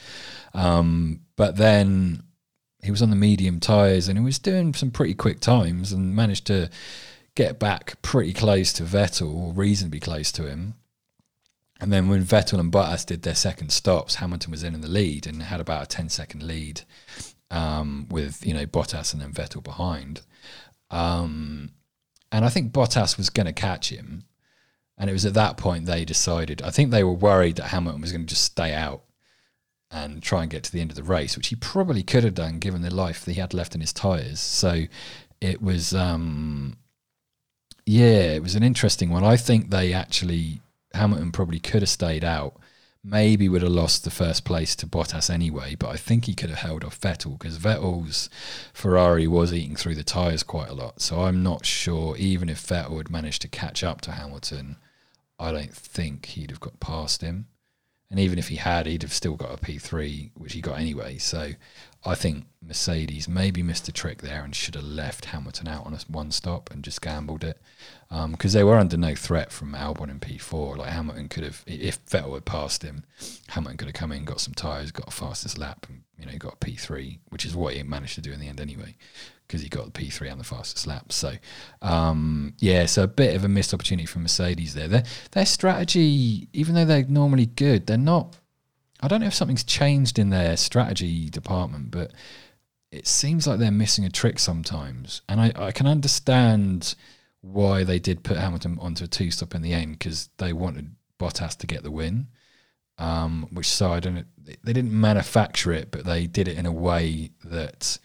Um, 0.53 1.21
but 1.35 1.57
then 1.57 2.23
he 2.85 2.91
was 2.91 3.01
on 3.01 3.09
the 3.09 3.15
medium 3.15 3.59
tyres 3.59 4.07
and 4.07 4.17
he 4.17 4.23
was 4.23 4.39
doing 4.39 4.73
some 4.73 4.91
pretty 4.91 5.13
quick 5.13 5.39
times 5.39 5.91
and 5.91 6.15
managed 6.15 6.47
to 6.47 6.69
get 7.35 7.59
back 7.59 8.01
pretty 8.01 8.33
close 8.33 8.71
to 8.73 8.83
Vettel, 8.83 9.33
or 9.33 9.53
reasonably 9.53 9.99
close 9.99 10.31
to 10.31 10.47
him. 10.47 10.75
And 11.81 11.91
then 11.91 12.07
when 12.07 12.23
Vettel 12.23 12.59
and 12.59 12.71
Bottas 12.71 13.05
did 13.05 13.23
their 13.23 13.35
second 13.35 13.71
stops, 13.71 14.15
Hamilton 14.15 14.51
was 14.51 14.63
in 14.63 14.73
in 14.73 14.81
the 14.81 14.87
lead 14.87 15.27
and 15.27 15.43
had 15.43 15.59
about 15.59 15.83
a 15.83 15.87
10 15.87 16.07
second 16.09 16.43
lead 16.43 16.81
um, 17.51 18.07
with, 18.09 18.45
you 18.45 18.53
know, 18.53 18.65
Bottas 18.65 19.11
and 19.11 19.21
then 19.21 19.33
Vettel 19.33 19.61
behind. 19.61 20.21
Um, 20.89 21.71
and 22.31 22.45
I 22.45 22.49
think 22.49 22.71
Bottas 22.71 23.17
was 23.17 23.29
going 23.29 23.47
to 23.47 23.53
catch 23.53 23.89
him. 23.89 24.23
And 24.97 25.09
it 25.09 25.13
was 25.13 25.25
at 25.25 25.33
that 25.33 25.57
point 25.57 25.85
they 25.85 26.05
decided. 26.05 26.61
I 26.61 26.69
think 26.69 26.91
they 26.91 27.03
were 27.03 27.11
worried 27.11 27.57
that 27.57 27.67
Hamilton 27.67 28.01
was 28.01 28.13
going 28.13 28.25
to 28.25 28.33
just 28.33 28.45
stay 28.45 28.73
out 28.73 29.03
and 29.95 30.21
try 30.21 30.41
and 30.41 30.51
get 30.51 30.61
to 30.65 30.71
the 30.71 30.81
end 30.81 30.91
of 30.91 30.97
the 30.97 31.03
race, 31.03 31.37
which 31.37 31.47
he 31.47 31.55
probably 31.55 32.03
could 32.03 32.25
have 32.25 32.33
done 32.33 32.59
given 32.59 32.81
the 32.81 32.93
life 32.93 33.23
that 33.23 33.31
he 33.31 33.39
had 33.39 33.53
left 33.53 33.75
in 33.75 33.81
his 33.81 33.93
tyres. 33.93 34.41
So 34.41 34.83
it 35.39 35.61
was, 35.61 35.93
um, 35.93 36.75
yeah, 37.85 38.33
it 38.33 38.43
was 38.43 38.55
an 38.55 38.63
interesting 38.63 39.09
one. 39.09 39.23
I 39.23 39.37
think 39.37 39.69
they 39.69 39.93
actually 39.93 40.59
Hamilton 40.93 41.31
probably 41.31 41.59
could 41.59 41.81
have 41.81 41.89
stayed 41.89 42.25
out. 42.25 42.57
Maybe 43.05 43.47
would 43.47 43.61
have 43.61 43.71
lost 43.71 44.03
the 44.03 44.09
first 44.09 44.43
place 44.43 44.75
to 44.77 44.87
Bottas 44.87 45.29
anyway, 45.29 45.75
but 45.75 45.89
I 45.89 45.95
think 45.95 46.25
he 46.25 46.33
could 46.33 46.49
have 46.49 46.59
held 46.59 46.83
off 46.83 46.99
Vettel 46.99 47.37
because 47.37 47.59
Vettel's 47.59 48.29
Ferrari 48.73 49.27
was 49.27 49.53
eating 49.53 49.77
through 49.77 49.95
the 49.95 50.03
tyres 50.03 50.43
quite 50.43 50.69
a 50.69 50.73
lot. 50.73 51.01
So 51.01 51.21
I'm 51.21 51.41
not 51.41 51.65
sure, 51.65 52.17
even 52.17 52.49
if 52.49 52.65
Vettel 52.65 52.97
had 52.97 53.11
managed 53.11 53.43
to 53.43 53.47
catch 53.47 53.83
up 53.83 54.01
to 54.01 54.11
Hamilton, 54.11 54.77
I 55.39 55.51
don't 55.51 55.73
think 55.73 56.25
he'd 56.25 56.49
have 56.49 56.59
got 56.59 56.79
past 56.79 57.21
him. 57.21 57.47
And 58.15 58.21
even 58.21 58.39
if 58.39 58.47
he 58.47 58.55
had, 58.55 58.85
he'd 58.85 59.01
have 59.01 59.11
still 59.11 59.35
got 59.35 59.51
a 59.51 59.57
P3, 59.57 60.31
which 60.35 60.53
he 60.53 60.61
got 60.61 60.79
anyway. 60.79 61.17
So 61.17 61.51
I 62.05 62.15
think 62.15 62.45
Mercedes 62.65 63.27
maybe 63.27 63.61
missed 63.61 63.89
a 63.89 63.91
trick 63.91 64.21
there 64.21 64.41
and 64.41 64.55
should 64.55 64.75
have 64.75 64.85
left 64.85 65.25
Hamilton 65.25 65.67
out 65.67 65.85
on 65.85 65.93
a 65.93 65.99
one 66.07 66.31
stop 66.31 66.71
and 66.71 66.81
just 66.81 67.01
gambled 67.01 67.43
it 67.43 67.61
because 68.09 68.55
um, 68.55 68.57
they 68.57 68.63
were 68.63 68.77
under 68.77 68.95
no 68.95 69.15
threat 69.15 69.51
from 69.51 69.73
Albon 69.73 70.09
in 70.09 70.21
P4. 70.21 70.77
Like 70.77 70.93
Hamilton 70.93 71.27
could 71.27 71.43
have, 71.43 71.61
if 71.67 72.05
Vettel 72.05 72.35
had 72.35 72.45
passed 72.45 72.83
him, 72.83 73.03
Hamilton 73.49 73.75
could 73.75 73.89
have 73.89 73.95
come 73.95 74.13
in, 74.13 74.23
got 74.23 74.39
some 74.39 74.53
tyres, 74.53 74.93
got 74.93 75.09
a 75.09 75.11
fastest 75.11 75.57
lap, 75.57 75.85
and 75.89 76.03
you 76.17 76.25
know 76.25 76.37
got 76.37 76.53
a 76.53 76.65
P3, 76.65 77.19
which 77.31 77.43
is 77.43 77.53
what 77.53 77.73
he 77.73 77.83
managed 77.83 78.15
to 78.15 78.21
do 78.21 78.31
in 78.31 78.39
the 78.39 78.47
end 78.47 78.61
anyway 78.61 78.95
because 79.47 79.61
he 79.61 79.69
got 79.69 79.93
the 79.93 79.99
P3 79.99 80.31
on 80.31 80.37
the 80.37 80.43
fastest 80.43 80.87
lap. 80.87 81.11
So, 81.11 81.33
um, 81.81 82.53
yeah, 82.59 82.85
so 82.85 83.03
a 83.03 83.07
bit 83.07 83.35
of 83.35 83.43
a 83.43 83.47
missed 83.47 83.73
opportunity 83.73 84.05
for 84.05 84.19
Mercedes 84.19 84.73
there. 84.73 84.87
Their, 84.87 85.03
their 85.31 85.45
strategy, 85.45 86.49
even 86.53 86.75
though 86.75 86.85
they're 86.85 87.05
normally 87.05 87.45
good, 87.45 87.87
they're 87.87 87.97
not. 87.97 88.37
I 89.01 89.07
don't 89.07 89.21
know 89.21 89.27
if 89.27 89.33
something's 89.33 89.63
changed 89.63 90.17
in 90.17 90.29
their 90.29 90.57
strategy 90.57 91.29
department, 91.29 91.91
but 91.91 92.11
it 92.91 93.07
seems 93.07 93.45
like 93.45 93.59
they're 93.59 93.71
missing 93.71 94.05
a 94.05 94.09
trick 94.09 94.39
sometimes. 94.39 95.21
And 95.27 95.39
I, 95.41 95.51
I 95.55 95.71
can 95.71 95.85
understand 95.85 96.95
why 97.41 97.83
they 97.83 97.99
did 97.99 98.23
put 98.23 98.37
Hamilton 98.37 98.77
onto 98.81 99.03
a 99.03 99.07
two 99.07 99.31
stop 99.31 99.53
in 99.53 99.61
the 99.61 99.73
end 99.73 99.99
because 99.99 100.29
they 100.37 100.53
wanted 100.53 100.95
Bottas 101.19 101.57
to 101.57 101.67
get 101.67 101.83
the 101.83 101.91
win. 101.91 102.27
Um, 102.97 103.49
which 103.51 103.67
so 103.67 103.91
I 103.91 103.99
don't 103.99 104.25
they 104.63 104.73
didn't 104.73 104.93
manufacture 104.93 105.73
it, 105.73 105.91
but 105.91 106.05
they 106.05 106.27
did 106.27 106.47
it 106.47 106.57
in 106.57 106.65
a 106.65 106.71
way 106.71 107.31
that 107.43 107.99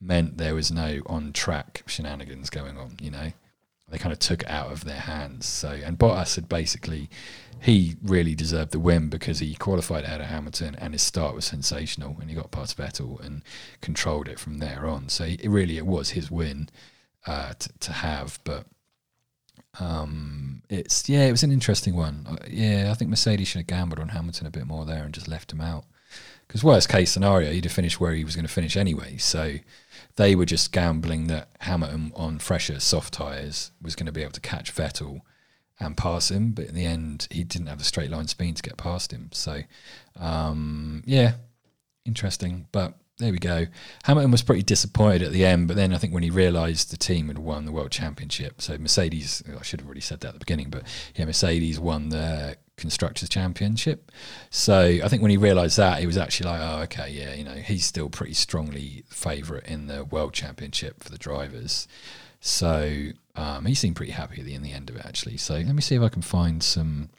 meant 0.00 0.38
there 0.38 0.54
was 0.54 0.70
no 0.70 1.02
on 1.06 1.32
track 1.32 1.82
shenanigans 1.86 2.50
going 2.50 2.76
on, 2.76 2.96
you 3.00 3.10
know. 3.10 3.32
They 3.88 3.98
kind 3.98 4.12
of 4.12 4.18
took 4.18 4.42
it 4.42 4.50
out 4.50 4.72
of 4.72 4.84
their 4.84 5.00
hands. 5.00 5.46
So 5.46 5.68
and 5.68 5.98
Bottas 5.98 6.34
had 6.34 6.48
basically 6.48 7.08
he 7.60 7.96
really 8.02 8.34
deserved 8.34 8.72
the 8.72 8.78
win 8.78 9.08
because 9.08 9.38
he 9.38 9.54
qualified 9.54 10.04
ahead 10.04 10.20
of 10.20 10.26
Hamilton 10.26 10.74
and 10.76 10.92
his 10.92 11.02
start 11.02 11.34
was 11.34 11.44
sensational 11.44 12.16
and 12.20 12.28
he 12.28 12.36
got 12.36 12.50
past 12.50 12.76
Vettel 12.76 13.24
and 13.24 13.42
controlled 13.80 14.28
it 14.28 14.38
from 14.38 14.58
there 14.58 14.86
on. 14.86 15.08
So 15.08 15.24
it 15.24 15.48
really 15.48 15.76
it 15.78 15.86
was 15.86 16.10
his 16.10 16.30
win 16.30 16.68
uh, 17.26 17.54
to, 17.58 17.78
to 17.80 17.92
have, 17.92 18.38
but 18.44 18.66
um, 19.78 20.62
it's 20.68 21.08
yeah, 21.08 21.26
it 21.26 21.30
was 21.30 21.42
an 21.42 21.52
interesting 21.52 21.94
one. 21.94 22.26
Uh, 22.28 22.36
yeah, 22.48 22.88
I 22.90 22.94
think 22.94 23.10
Mercedes 23.10 23.48
should 23.48 23.60
have 23.60 23.66
gambled 23.66 24.00
on 24.00 24.08
Hamilton 24.08 24.46
a 24.46 24.50
bit 24.50 24.66
more 24.66 24.84
there 24.84 25.04
and 25.04 25.14
just 25.14 25.28
left 25.28 25.52
him 25.52 25.60
out. 25.60 25.84
Because 26.46 26.62
worst 26.62 26.88
case 26.88 27.10
scenario, 27.10 27.52
he'd 27.52 27.64
have 27.64 27.72
finished 27.72 28.00
where 28.00 28.14
he 28.14 28.24
was 28.24 28.36
going 28.36 28.46
to 28.46 28.52
finish 28.52 28.76
anyway. 28.76 29.16
So 29.16 29.56
they 30.16 30.34
were 30.34 30.46
just 30.46 30.72
gambling 30.72 31.26
that 31.26 31.48
Hamilton 31.60 32.12
on 32.14 32.38
fresher 32.38 32.80
soft 32.80 33.14
tyres 33.14 33.72
was 33.82 33.96
going 33.96 34.06
to 34.06 34.12
be 34.12 34.22
able 34.22 34.32
to 34.32 34.40
catch 34.40 34.74
Vettel 34.74 35.20
and 35.78 35.96
pass 35.96 36.30
him. 36.30 36.52
But 36.52 36.66
in 36.66 36.74
the 36.74 36.86
end, 36.86 37.28
he 37.30 37.44
didn't 37.44 37.66
have 37.66 37.80
a 37.80 37.84
straight 37.84 38.10
line 38.10 38.28
speed 38.28 38.56
to 38.56 38.62
get 38.62 38.76
past 38.76 39.12
him. 39.12 39.30
So 39.32 39.62
um, 40.18 41.02
yeah, 41.04 41.34
interesting. 42.04 42.68
But 42.72 42.94
there 43.18 43.32
we 43.32 43.38
go. 43.38 43.66
Hamilton 44.04 44.30
was 44.30 44.42
pretty 44.42 44.62
disappointed 44.62 45.22
at 45.22 45.32
the 45.32 45.44
end, 45.44 45.68
but 45.68 45.76
then 45.76 45.94
I 45.94 45.98
think 45.98 46.12
when 46.12 46.22
he 46.22 46.30
realised 46.30 46.90
the 46.90 46.98
team 46.98 47.28
had 47.28 47.38
won 47.38 47.64
the 47.64 47.72
world 47.72 47.90
championship, 47.90 48.60
so 48.60 48.76
Mercedes, 48.76 49.42
I 49.58 49.62
should 49.62 49.80
have 49.80 49.86
already 49.86 50.02
said 50.02 50.20
that 50.20 50.28
at 50.28 50.34
the 50.34 50.40
beginning, 50.40 50.68
but 50.68 50.82
yeah, 51.14 51.24
Mercedes 51.24 51.80
won 51.80 52.10
the 52.10 52.58
constructors 52.76 53.28
championship. 53.28 54.12
So 54.50 54.98
I 55.02 55.08
think 55.08 55.22
when 55.22 55.30
he 55.30 55.36
realised 55.36 55.76
that, 55.78 56.00
he 56.00 56.06
was 56.06 56.18
actually 56.18 56.50
like, 56.50 56.60
oh, 56.62 56.82
okay, 56.82 57.10
yeah, 57.10 57.34
you 57.34 57.44
know, 57.44 57.54
he's 57.54 57.86
still 57.86 58.08
pretty 58.08 58.34
strongly 58.34 59.04
favourite 59.08 59.64
in 59.64 59.86
the 59.86 60.04
world 60.04 60.34
championship 60.34 61.02
for 61.02 61.10
the 61.10 61.18
drivers. 61.18 61.88
So 62.40 63.08
um, 63.34 63.66
he 63.66 63.74
seemed 63.74 63.96
pretty 63.96 64.12
happy 64.12 64.40
in 64.54 64.62
the 64.62 64.72
end 64.72 64.90
of 64.90 64.96
it, 64.96 65.04
actually. 65.04 65.36
So 65.36 65.54
let 65.54 65.74
me 65.74 65.82
see 65.82 65.96
if 65.96 66.02
I 66.02 66.08
can 66.08 66.22
find 66.22 66.62
some 66.62 67.10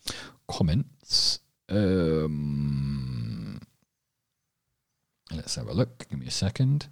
comments. 0.47 1.39
Um, 1.69 2.86
Let's 5.37 5.55
have 5.55 5.67
a 5.67 5.73
look. 5.73 6.09
Give 6.09 6.19
me 6.19 6.27
a 6.27 6.31
second. 6.31 6.87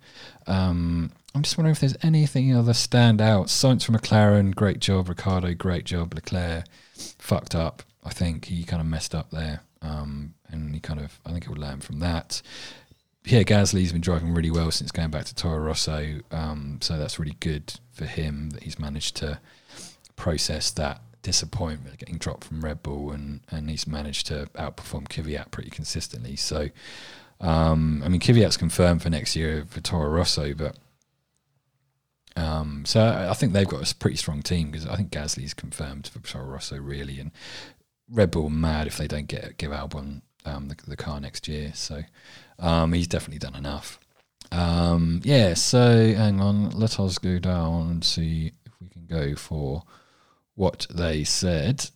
Um, 0.48 1.12
I'm 1.34 1.42
just 1.42 1.58
wondering 1.58 1.74
if 1.74 1.82
there's 1.82 1.98
anything 2.02 2.56
other 2.56 2.74
stand 2.74 3.20
out. 3.20 3.48
Sainz 3.48 3.84
from 3.84 3.96
McLaren, 3.96 4.56
great 4.56 4.80
job. 4.80 5.10
Ricciardo, 5.10 5.54
great 5.54 5.84
job. 5.84 6.14
Leclerc, 6.14 6.66
fucked 6.94 7.56
up. 7.56 7.84
I 8.04 8.12
think 8.12 8.46
he 8.46 8.64
kind 8.64 8.82
of 8.82 8.88
messed 8.88 9.14
up 9.14 9.32
there. 9.32 9.62
Um, 9.82 10.36
and 10.50 10.74
he 10.74 10.80
kind 10.80 11.00
of, 11.00 11.20
I 11.26 11.32
think 11.32 11.46
he'll 11.46 11.56
learn 11.56 11.82
from 11.82 12.00
that. 12.00 12.42
Yeah, 13.26 13.42
Gasly's 13.42 13.92
been 13.92 14.02
driving 14.02 14.34
really 14.34 14.52
well 14.52 14.72
since 14.72 14.92
going 14.92 15.10
back 15.10 15.26
to 15.26 15.36
Toro 15.36 15.58
Rosso. 15.58 16.20
Um, 16.32 16.78
so 16.82 16.98
that's 16.98 17.20
really 17.20 17.36
good 17.40 17.74
for 17.92 18.06
him 18.06 18.52
that 18.52 18.64
he's 18.64 18.80
managed 18.80 19.16
to 19.18 19.40
process 20.16 20.72
that 20.72 21.02
disappointment 21.26 21.98
getting 21.98 22.20
dropped 22.20 22.44
from 22.44 22.64
Red 22.64 22.84
Bull 22.84 23.10
and, 23.10 23.42
and 23.50 23.68
he's 23.68 23.88
managed 23.88 24.28
to 24.28 24.48
outperform 24.54 25.08
Kvyat 25.08 25.50
pretty 25.50 25.72
consistently. 25.72 26.36
So, 26.36 26.70
um, 27.42 28.02
I 28.04 28.10
mean, 28.10 28.22
Kvyat's 28.22 28.58
confirmed 28.58 29.02
for 29.02 29.10
next 29.10 29.36
year 29.36 29.66
for 29.70 29.82
Toro 29.82 30.10
Rosso, 30.10 30.54
but 30.54 30.78
um, 32.36 32.84
so 32.86 33.02
I 33.02 33.34
think 33.34 33.54
they've 33.54 33.68
got 33.68 33.90
a 33.90 33.96
pretty 33.96 34.18
strong 34.18 34.42
team 34.42 34.72
because 34.72 34.88
I 34.88 34.96
think 34.96 35.10
Gasly's 35.10 35.54
confirmed 35.54 36.08
for 36.08 36.20
Toro 36.20 36.46
Rosso 36.46 36.78
really, 36.78 37.20
and 37.20 37.32
Red 38.10 38.32
Bull 38.32 38.50
mad 38.50 38.88
if 38.88 38.98
they 38.98 39.08
don't 39.08 39.28
get 39.28 39.58
give 39.58 39.72
Albon 39.72 40.22
um, 40.46 40.68
the, 40.68 40.76
the, 40.88 40.98
car 40.98 41.20
next 41.20 41.48
year. 41.48 41.72
So 41.74 42.04
um, 42.60 42.94
he's 42.94 43.08
definitely 43.08 43.40
done 43.40 43.56
enough. 43.56 44.00
Um, 44.52 45.22
yeah. 45.24 45.54
So 45.54 46.14
hang 46.14 46.40
on, 46.42 46.70
let 46.72 47.00
us 47.00 47.18
go 47.18 47.40
down 47.40 47.90
and 47.90 48.04
see 48.04 48.52
if 48.66 48.74
we 48.82 48.90
can 48.90 49.06
go 49.06 49.36
for 49.36 49.84
what 50.56 50.88
they 50.94 51.24
said. 51.24 51.90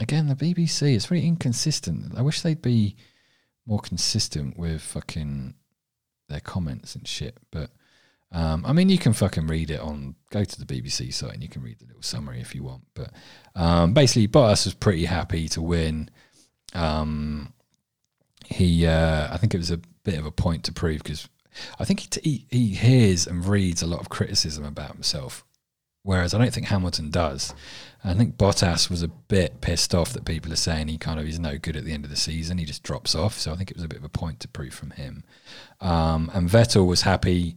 Again, 0.00 0.28
the 0.28 0.34
BBC 0.34 0.94
is 0.94 1.06
very 1.06 1.24
inconsistent. 1.24 2.18
I 2.18 2.22
wish 2.22 2.42
they'd 2.42 2.60
be 2.60 2.96
more 3.66 3.80
consistent 3.80 4.58
with 4.58 4.80
fucking 4.80 5.54
their 6.28 6.40
comments 6.40 6.94
and 6.94 7.06
shit. 7.06 7.38
But 7.50 7.70
um, 8.32 8.64
I 8.66 8.72
mean, 8.72 8.88
you 8.88 8.98
can 8.98 9.12
fucking 9.12 9.46
read 9.46 9.70
it 9.70 9.80
on 9.80 10.14
go 10.30 10.44
to 10.44 10.64
the 10.64 10.66
BBC 10.66 11.12
site 11.12 11.34
and 11.34 11.42
you 11.42 11.48
can 11.48 11.62
read 11.62 11.78
the 11.78 11.86
little 11.86 12.02
summary 12.02 12.40
if 12.40 12.54
you 12.54 12.62
want. 12.62 12.82
But 12.94 13.12
um, 13.54 13.94
basically, 13.94 14.28
Bottas 14.28 14.64
was 14.64 14.74
pretty 14.74 15.04
happy 15.04 15.48
to 15.50 15.62
win. 15.62 16.10
Um, 16.74 17.52
he, 18.44 18.86
uh, 18.86 19.28
I 19.32 19.36
think 19.38 19.54
it 19.54 19.58
was 19.58 19.70
a 19.70 19.80
bit 20.04 20.18
of 20.18 20.26
a 20.26 20.30
point 20.30 20.64
to 20.64 20.72
prove 20.72 21.02
because 21.02 21.28
I 21.78 21.84
think 21.84 22.00
he, 22.00 22.06
t- 22.06 22.46
he 22.50 22.68
hears 22.68 23.26
and 23.26 23.44
reads 23.46 23.82
a 23.82 23.86
lot 23.86 24.00
of 24.00 24.08
criticism 24.08 24.64
about 24.64 24.92
himself, 24.92 25.44
whereas 26.06 26.32
I 26.32 26.38
don't 26.38 26.52
think 26.52 26.68
Hamilton 26.68 27.10
does. 27.10 27.52
I 28.04 28.14
think 28.14 28.36
Bottas 28.36 28.88
was 28.88 29.02
a 29.02 29.08
bit 29.08 29.60
pissed 29.60 29.92
off 29.92 30.12
that 30.12 30.24
people 30.24 30.52
are 30.52 30.56
saying 30.56 30.86
he 30.86 30.98
kind 30.98 31.18
of 31.18 31.26
is 31.26 31.40
no 31.40 31.58
good 31.58 31.76
at 31.76 31.84
the 31.84 31.92
end 31.92 32.04
of 32.04 32.10
the 32.10 32.16
season. 32.16 32.58
He 32.58 32.64
just 32.64 32.84
drops 32.84 33.16
off. 33.16 33.34
So 33.34 33.52
I 33.52 33.56
think 33.56 33.72
it 33.72 33.76
was 33.76 33.84
a 33.84 33.88
bit 33.88 33.98
of 33.98 34.04
a 34.04 34.08
point 34.08 34.38
to 34.40 34.48
prove 34.48 34.72
from 34.72 34.90
him. 34.90 35.24
Um, 35.80 36.30
and 36.32 36.48
Vettel 36.48 36.86
was 36.86 37.02
happy. 37.02 37.56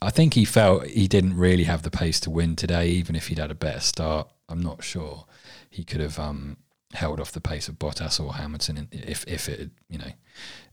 I 0.00 0.08
think 0.08 0.32
he 0.32 0.46
felt 0.46 0.86
he 0.86 1.06
didn't 1.06 1.36
really 1.36 1.64
have 1.64 1.82
the 1.82 1.90
pace 1.90 2.18
to 2.20 2.30
win 2.30 2.56
today, 2.56 2.88
even 2.88 3.14
if 3.14 3.28
he'd 3.28 3.38
had 3.38 3.50
a 3.50 3.54
better 3.54 3.80
start. 3.80 4.30
I'm 4.48 4.62
not 4.62 4.82
sure 4.82 5.26
he 5.68 5.84
could 5.84 6.00
have 6.00 6.18
um, 6.18 6.56
held 6.94 7.20
off 7.20 7.32
the 7.32 7.40
pace 7.42 7.68
of 7.68 7.78
Bottas 7.78 8.18
or 8.18 8.34
Hamilton 8.34 8.88
if 8.92 9.24
if 9.26 9.48
it 9.48 9.70
you 9.88 9.98
know 9.98 10.12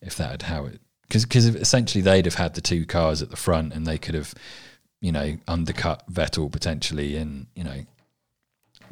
if 0.02 0.15
that 0.15 0.32
had 0.32 0.41
how 0.43 0.65
it 0.65 0.80
because 1.08 1.26
because 1.26 1.47
essentially 1.47 2.02
they'd 2.02 2.26
have 2.26 2.36
had 2.36 2.54
the 2.54 2.62
two 2.62 2.86
cars 2.86 3.21
at 3.21 3.30
the 3.30 3.36
front 3.36 3.74
and 3.74 3.86
they 3.86 3.97
could 3.97 4.15
have 4.15 4.34
you 5.01 5.11
know 5.11 5.37
undercut 5.47 6.03
Vettel 6.11 6.51
potentially 6.51 7.17
and 7.17 7.47
you 7.55 7.63
know 7.63 7.85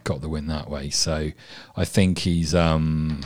got 0.03 0.21
the 0.21 0.29
win 0.29 0.47
that 0.47 0.69
way. 0.69 0.89
So 0.89 1.31
I 1.75 1.85
think 1.85 2.19
he's, 2.19 2.55
um, 2.55 3.21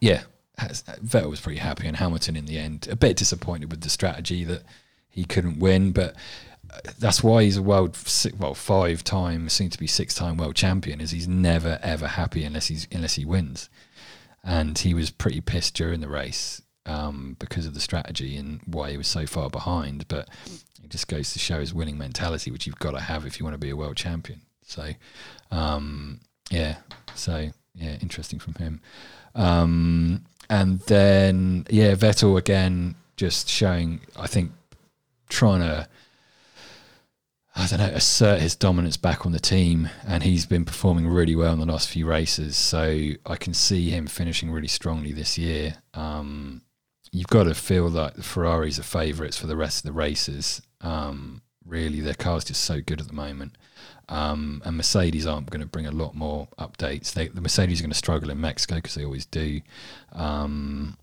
yeah, 0.00 0.22
Vettel 0.58 1.30
was 1.30 1.40
pretty 1.40 1.58
happy, 1.58 1.86
and 1.86 1.96
Hamilton 1.96 2.36
in 2.36 2.46
the 2.46 2.58
end 2.58 2.88
a 2.90 2.96
bit 2.96 3.16
disappointed 3.16 3.70
with 3.70 3.80
the 3.80 3.90
strategy 3.90 4.44
that 4.44 4.62
he 5.08 5.24
couldn't 5.24 5.58
win, 5.58 5.92
but 5.92 6.14
uh, 6.70 6.80
that's 6.98 7.22
why 7.22 7.44
he's 7.44 7.56
a 7.56 7.62
world 7.62 7.96
well 8.38 8.54
five 8.54 9.04
time, 9.04 9.48
soon 9.48 9.70
to 9.70 9.78
be 9.78 9.86
six 9.86 10.14
time 10.14 10.36
world 10.36 10.56
champion. 10.56 11.00
Is 11.00 11.10
he's 11.10 11.28
never 11.28 11.78
ever 11.82 12.06
happy 12.06 12.44
unless 12.44 12.68
he's 12.68 12.86
unless 12.92 13.14
he 13.14 13.24
wins, 13.24 13.68
and 14.42 14.78
he 14.78 14.94
was 14.94 15.10
pretty 15.10 15.40
pissed 15.40 15.74
during 15.74 16.00
the 16.00 16.08
race 16.08 16.62
um, 16.86 17.36
because 17.38 17.66
of 17.66 17.74
the 17.74 17.80
strategy 17.80 18.36
and 18.36 18.60
why 18.64 18.90
he 18.90 18.96
was 18.96 19.08
so 19.08 19.26
far 19.26 19.50
behind. 19.50 20.08
But 20.08 20.28
it 20.82 20.90
just 20.90 21.08
goes 21.08 21.32
to 21.32 21.38
show 21.38 21.60
his 21.60 21.74
winning 21.74 21.98
mentality, 21.98 22.50
which 22.50 22.66
you've 22.66 22.78
got 22.78 22.92
to 22.92 23.00
have 23.00 23.26
if 23.26 23.38
you 23.38 23.44
want 23.44 23.54
to 23.54 23.58
be 23.58 23.70
a 23.70 23.76
world 23.76 23.96
champion. 23.96 24.42
So, 24.64 24.90
um, 25.50 26.20
yeah, 26.50 26.76
so 27.14 27.50
yeah, 27.74 27.96
interesting 28.00 28.38
from 28.38 28.54
him. 28.54 28.80
Um, 29.34 30.24
and 30.48 30.80
then 30.80 31.66
yeah, 31.68 31.94
Vettel 31.94 32.38
again, 32.38 32.94
just 33.16 33.48
showing. 33.48 34.00
I 34.18 34.26
think 34.26 34.52
trying 35.28 35.60
to. 35.60 35.88
I 37.58 37.66
don't 37.68 37.78
know, 37.78 37.86
assert 37.86 38.42
his 38.42 38.54
dominance 38.54 38.98
back 38.98 39.24
on 39.24 39.32
the 39.32 39.40
team, 39.40 39.88
and 40.06 40.22
he's 40.22 40.44
been 40.44 40.66
performing 40.66 41.08
really 41.08 41.34
well 41.34 41.54
in 41.54 41.58
the 41.58 41.64
last 41.64 41.88
few 41.88 42.04
races. 42.04 42.54
So 42.54 43.12
I 43.24 43.36
can 43.36 43.54
see 43.54 43.88
him 43.88 44.06
finishing 44.06 44.50
really 44.50 44.68
strongly 44.68 45.12
this 45.12 45.38
year. 45.38 45.76
Um, 45.94 46.60
you've 47.12 47.26
got 47.28 47.44
to 47.44 47.54
feel 47.54 47.88
like 47.88 48.14
the 48.14 48.22
Ferraris 48.22 48.78
are 48.78 48.84
favourites 48.84 49.36
for 49.36 49.46
the 49.46 49.56
rest 49.56 49.78
of 49.78 49.84
the 49.84 49.98
races. 49.98 50.62
Um, 50.80 51.42
really, 51.64 52.00
their 52.00 52.14
car's 52.14 52.44
just 52.44 52.64
so 52.64 52.80
good 52.80 53.00
at 53.00 53.06
the 53.06 53.12
moment. 53.12 53.56
Um, 54.08 54.62
and 54.64 54.76
Mercedes 54.76 55.26
aren't 55.26 55.50
going 55.50 55.60
to 55.60 55.66
bring 55.66 55.86
a 55.86 55.92
lot 55.92 56.14
more 56.14 56.48
updates. 56.58 57.12
They, 57.12 57.28
the 57.28 57.40
Mercedes 57.40 57.80
are 57.80 57.82
going 57.82 57.90
to 57.90 57.96
struggle 57.96 58.30
in 58.30 58.40
Mexico 58.40 58.76
because 58.76 58.94
they 58.94 59.04
always 59.04 59.26
do. 59.26 59.60
Um, 60.12 60.96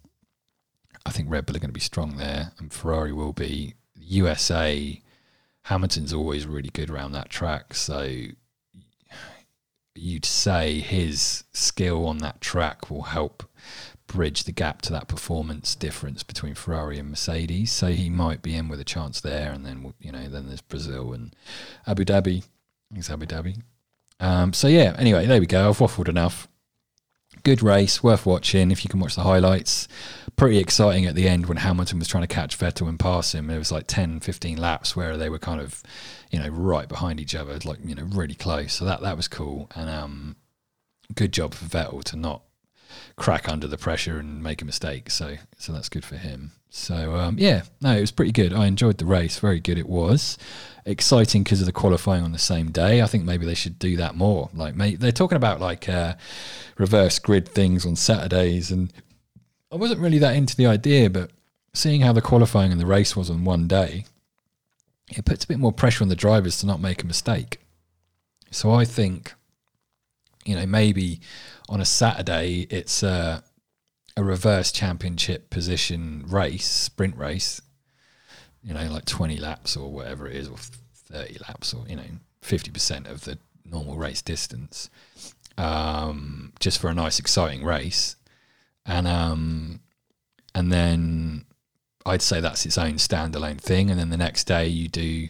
I 1.05 1.11
think 1.11 1.29
Red 1.29 1.45
Bull 1.45 1.55
are 1.55 1.59
going 1.59 1.69
to 1.69 1.73
be 1.73 1.81
strong 1.81 2.17
there, 2.17 2.53
and 2.59 2.71
Ferrari 2.71 3.11
will 3.11 3.33
be. 3.33 3.75
USA, 4.05 5.01
Hamilton's 5.63 6.13
always 6.13 6.45
really 6.45 6.69
good 6.69 6.89
around 6.89 7.13
that 7.13 7.29
track, 7.29 7.73
so 7.73 8.09
you'd 9.95 10.25
say 10.25 10.79
his 10.79 11.43
skill 11.53 12.05
on 12.05 12.17
that 12.17 12.41
track 12.41 12.89
will 12.89 13.03
help 13.03 13.43
bridge 14.07 14.43
the 14.43 14.51
gap 14.51 14.81
to 14.83 14.91
that 14.91 15.07
performance 15.07 15.75
difference 15.75 16.23
between 16.23 16.55
Ferrari 16.55 16.99
and 16.99 17.09
Mercedes. 17.09 17.71
So 17.71 17.87
he 17.87 18.09
might 18.09 18.41
be 18.41 18.55
in 18.55 18.67
with 18.67 18.79
a 18.79 18.85
chance 18.85 19.21
there, 19.21 19.51
and 19.51 19.65
then 19.65 19.93
you 19.99 20.11
know 20.11 20.27
then 20.27 20.47
there's 20.47 20.61
Brazil 20.61 21.13
and 21.13 21.35
Abu 21.87 22.05
Dhabi. 22.05 22.45
It's 22.95 23.09
Abu 23.09 23.25
Dhabi. 23.25 23.61
Um, 24.19 24.53
so 24.53 24.67
yeah. 24.67 24.95
Anyway, 24.97 25.25
there 25.25 25.39
we 25.39 25.47
go. 25.47 25.69
I've 25.69 25.77
waffled 25.77 26.09
enough. 26.09 26.47
Good 27.43 27.63
race, 27.63 28.03
worth 28.03 28.25
watching 28.25 28.71
if 28.71 28.85
you 28.85 28.89
can 28.89 28.99
watch 28.99 29.15
the 29.15 29.23
highlights. 29.23 29.87
Pretty 30.35 30.59
exciting 30.59 31.05
at 31.05 31.15
the 31.15 31.27
end 31.27 31.47
when 31.47 31.57
Hamilton 31.57 31.99
was 31.99 32.07
trying 32.07 32.23
to 32.23 32.27
catch 32.27 32.57
Vettel 32.57 32.87
and 32.87 32.99
pass 32.99 33.33
him. 33.33 33.49
It 33.49 33.57
was 33.57 33.71
like 33.71 33.87
10, 33.87 34.21
15 34.21 34.57
laps 34.57 34.95
where 34.95 35.17
they 35.17 35.29
were 35.29 35.39
kind 35.39 35.59
of, 35.59 35.83
you 36.31 36.39
know, 36.39 36.47
right 36.49 36.87
behind 36.87 37.19
each 37.19 37.35
other, 37.35 37.57
like, 37.65 37.79
you 37.83 37.95
know, 37.95 38.03
really 38.03 38.35
close. 38.35 38.73
So 38.73 38.85
that, 38.85 39.01
that 39.01 39.17
was 39.17 39.27
cool. 39.27 39.69
And 39.75 39.89
um, 39.89 40.35
good 41.15 41.33
job 41.33 41.53
for 41.53 41.65
Vettel 41.65 42.03
to 42.05 42.15
not 42.15 42.43
crack 43.15 43.47
under 43.47 43.67
the 43.67 43.77
pressure 43.77 44.17
and 44.17 44.41
make 44.43 44.61
a 44.61 44.65
mistake. 44.65 45.09
So 45.09 45.35
so 45.57 45.73
that's 45.73 45.89
good 45.89 46.05
for 46.05 46.15
him. 46.15 46.51
So 46.69 47.15
um, 47.15 47.37
yeah, 47.37 47.63
no, 47.81 47.95
it 47.95 48.01
was 48.01 48.11
pretty 48.11 48.31
good. 48.31 48.53
I 48.53 48.65
enjoyed 48.65 48.97
the 48.97 49.05
race. 49.05 49.39
Very 49.39 49.59
good 49.59 49.77
it 49.77 49.87
was. 49.87 50.37
Exciting 50.85 51.43
because 51.43 51.61
of 51.61 51.65
the 51.65 51.71
qualifying 51.71 52.23
on 52.23 52.31
the 52.31 52.39
same 52.39 52.71
day. 52.71 53.01
I 53.01 53.05
think 53.05 53.23
maybe 53.23 53.45
they 53.45 53.53
should 53.53 53.79
do 53.79 53.95
that 53.97 54.15
more. 54.15 54.49
Like 54.53 54.75
they're 54.75 55.11
talking 55.11 55.35
about 55.35 55.61
like 55.61 55.87
uh, 55.87 56.15
reverse 56.77 57.19
grid 57.19 57.47
things 57.47 57.85
on 57.85 57.95
Saturdays, 57.95 58.71
and 58.71 58.91
I 59.71 59.75
wasn't 59.75 60.01
really 60.01 60.19
that 60.19 60.35
into 60.35 60.55
the 60.55 60.65
idea, 60.65 61.09
but 61.09 61.31
seeing 61.73 62.01
how 62.01 62.13
the 62.13 62.21
qualifying 62.21 62.71
and 62.71 62.81
the 62.81 62.85
race 62.85 63.15
was 63.15 63.29
on 63.29 63.45
one 63.45 63.67
day, 63.67 64.05
it 65.09 65.25
puts 65.25 65.45
a 65.45 65.47
bit 65.47 65.59
more 65.59 65.71
pressure 65.71 66.03
on 66.03 66.09
the 66.09 66.15
drivers 66.15 66.57
to 66.59 66.65
not 66.65 66.81
make 66.81 67.03
a 67.03 67.07
mistake. 67.07 67.59
So 68.51 68.71
I 68.71 68.85
think, 68.85 69.33
you 70.45 70.55
know, 70.55 70.65
maybe 70.65 71.21
on 71.69 71.81
a 71.81 71.85
Saturday, 71.85 72.67
it's 72.69 73.03
a, 73.03 73.43
a 74.15 74.23
reverse 74.23 74.71
championship 74.71 75.49
position 75.49 76.25
race, 76.27 76.65
sprint 76.65 77.15
race, 77.17 77.61
you 78.63 78.73
know, 78.73 78.85
like 78.89 79.05
20 79.05 79.37
laps 79.37 79.75
or 79.75 79.91
whatever 79.91 80.27
it 80.27 80.35
is, 80.35 80.47
or 80.47 80.57
30 80.57 81.37
laps, 81.47 81.73
or, 81.73 81.85
you 81.87 81.95
know, 81.95 82.03
50% 82.41 83.09
of 83.09 83.25
the 83.25 83.37
normal 83.65 83.95
race 83.95 84.21
distance, 84.21 84.89
um, 85.57 86.53
just 86.59 86.79
for 86.79 86.89
a 86.89 86.93
nice, 86.93 87.19
exciting 87.19 87.63
race. 87.63 88.15
And, 88.85 89.07
um, 89.07 89.79
and 90.53 90.71
then 90.71 91.45
I'd 92.05 92.21
say 92.21 92.41
that's 92.41 92.65
its 92.65 92.77
own 92.77 92.93
standalone 92.93 93.59
thing. 93.59 93.89
And 93.89 93.99
then 93.99 94.09
the 94.09 94.17
next 94.17 94.45
day 94.45 94.67
you 94.67 94.87
do 94.87 95.29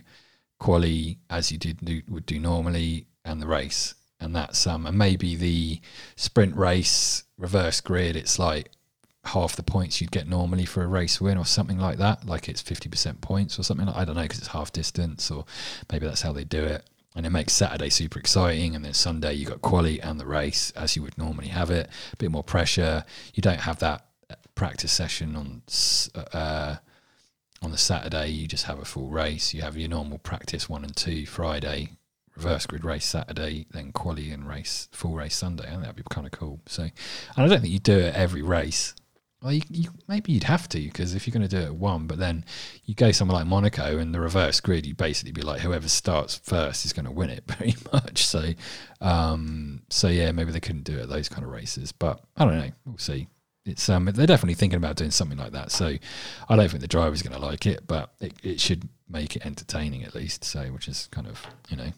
quali 0.59 1.19
as 1.29 1.51
you 1.51 1.57
did 1.57 2.05
would 2.09 2.25
do 2.25 2.39
normally 2.39 3.05
and 3.25 3.41
the 3.41 3.47
race 3.47 3.95
and 4.23 4.35
that's 4.35 4.65
um 4.65 4.85
and 4.85 4.97
maybe 4.97 5.35
the 5.35 5.79
sprint 6.15 6.55
race 6.55 7.23
reverse 7.37 7.81
grid 7.81 8.15
it's 8.15 8.39
like 8.39 8.69
half 9.25 9.55
the 9.55 9.63
points 9.63 10.01
you'd 10.01 10.11
get 10.11 10.27
normally 10.27 10.65
for 10.65 10.83
a 10.83 10.87
race 10.87 11.21
win 11.21 11.37
or 11.37 11.45
something 11.45 11.77
like 11.77 11.97
that 11.97 12.25
like 12.25 12.49
it's 12.49 12.61
50% 12.61 13.21
points 13.21 13.57
or 13.57 13.63
something 13.63 13.85
like 13.85 13.95
I 13.95 14.05
don't 14.05 14.15
know 14.15 14.23
because 14.23 14.39
it's 14.39 14.47
half 14.47 14.73
distance 14.73 15.31
or 15.31 15.45
maybe 15.91 16.05
that's 16.05 16.21
how 16.21 16.33
they 16.33 16.43
do 16.43 16.63
it. 16.63 16.83
And 17.15 17.25
it 17.25 17.29
makes 17.29 17.53
Saturday 17.53 17.89
super 17.89 18.19
exciting 18.19 18.75
and 18.75 18.83
then 18.83 18.93
Sunday 18.93 19.33
you 19.33 19.45
got 19.45 19.61
quali 19.61 20.01
and 20.01 20.19
the 20.19 20.25
race 20.25 20.71
as 20.71 20.95
you 20.95 21.03
would 21.03 21.17
normally 21.17 21.47
have 21.47 21.69
it. 21.69 21.89
A 22.11 22.17
bit 22.17 22.31
more 22.31 22.43
pressure. 22.43 23.05
You 23.33 23.41
don't 23.41 23.61
have 23.61 23.79
that 23.79 24.07
uh, 24.29 24.35
practice 24.55 24.91
session 24.91 25.35
on 25.35 25.61
uh, 26.33 26.77
on 27.61 27.71
the 27.71 27.77
Saturday. 27.77 28.29
You 28.29 28.47
just 28.47 28.65
have 28.65 28.79
a 28.79 28.85
full 28.85 29.09
race. 29.09 29.53
You 29.53 29.61
have 29.61 29.77
your 29.77 29.89
normal 29.89 30.17
practice 30.17 30.67
1 30.67 30.83
and 30.83 30.95
2 30.95 31.27
Friday 31.27 31.91
reverse 32.35 32.65
grid 32.65 32.85
race 32.85 33.05
Saturday, 33.05 33.67
then 33.71 33.91
quali 33.91 34.31
and 34.31 34.47
race 34.47 34.87
full 34.91 35.13
race 35.13 35.35
Sunday. 35.35 35.65
I 35.65 35.71
think 35.71 35.81
that'd 35.81 35.95
be 35.95 36.03
kind 36.09 36.27
of 36.27 36.31
cool. 36.31 36.61
So, 36.67 36.83
and 36.83 36.91
I 37.37 37.47
don't 37.47 37.61
think 37.61 37.73
you 37.73 37.79
do 37.79 37.97
it 37.97 38.15
every 38.15 38.41
race. 38.41 38.95
Well, 39.41 39.51
you, 39.51 39.61
you, 39.69 39.89
maybe 40.07 40.31
you'd 40.31 40.45
have 40.45 40.69
to 40.69 40.79
because 40.79 41.15
if 41.15 41.27
you're 41.27 41.33
going 41.33 41.47
to 41.47 41.53
do 41.53 41.65
it 41.65 41.75
one, 41.75 42.07
but 42.07 42.17
then 42.17 42.45
you 42.85 42.95
go 42.95 43.11
somewhere 43.11 43.39
like 43.39 43.45
Monaco 43.45 43.97
and 43.97 44.15
the 44.15 44.21
reverse 44.21 44.61
grid, 44.61 44.85
you 44.85 44.95
basically 44.95 45.33
be 45.33 45.41
like 45.41 45.59
whoever 45.59 45.89
starts 45.89 46.37
first 46.37 46.85
is 46.85 46.93
going 46.93 47.05
to 47.05 47.11
win 47.11 47.29
it 47.29 47.45
pretty 47.47 47.75
much. 47.91 48.25
So, 48.25 48.51
um, 49.01 49.81
so 49.89 50.07
yeah, 50.07 50.31
maybe 50.31 50.51
they 50.51 50.61
couldn't 50.61 50.85
do 50.85 50.97
it 50.97 51.03
at 51.03 51.09
those 51.09 51.27
kind 51.27 51.43
of 51.43 51.51
races, 51.51 51.91
but 51.91 52.21
I 52.37 52.45
don't 52.45 52.57
know. 52.57 52.71
We'll 52.85 52.97
see. 52.97 53.27
It's 53.65 53.87
um, 53.89 54.05
they're 54.05 54.27
definitely 54.27 54.55
thinking 54.55 54.77
about 54.77 54.97
doing 54.97 55.11
something 55.11 55.37
like 55.37 55.53
that. 55.53 55.71
So, 55.71 55.95
I 56.49 56.55
don't 56.55 56.69
think 56.69 56.81
the 56.81 56.87
driver's 56.87 57.21
going 57.21 57.39
to 57.39 57.45
like 57.45 57.65
it, 57.65 57.87
but 57.87 58.13
it, 58.19 58.33
it 58.43 58.59
should 58.59 58.89
make 59.09 59.37
it 59.37 59.45
entertaining 59.45 60.03
at 60.03 60.15
least. 60.15 60.43
So, 60.43 60.65
which 60.67 60.89
is 60.89 61.07
kind 61.11 61.27
of 61.27 61.45
you 61.69 61.77
know 61.77 61.93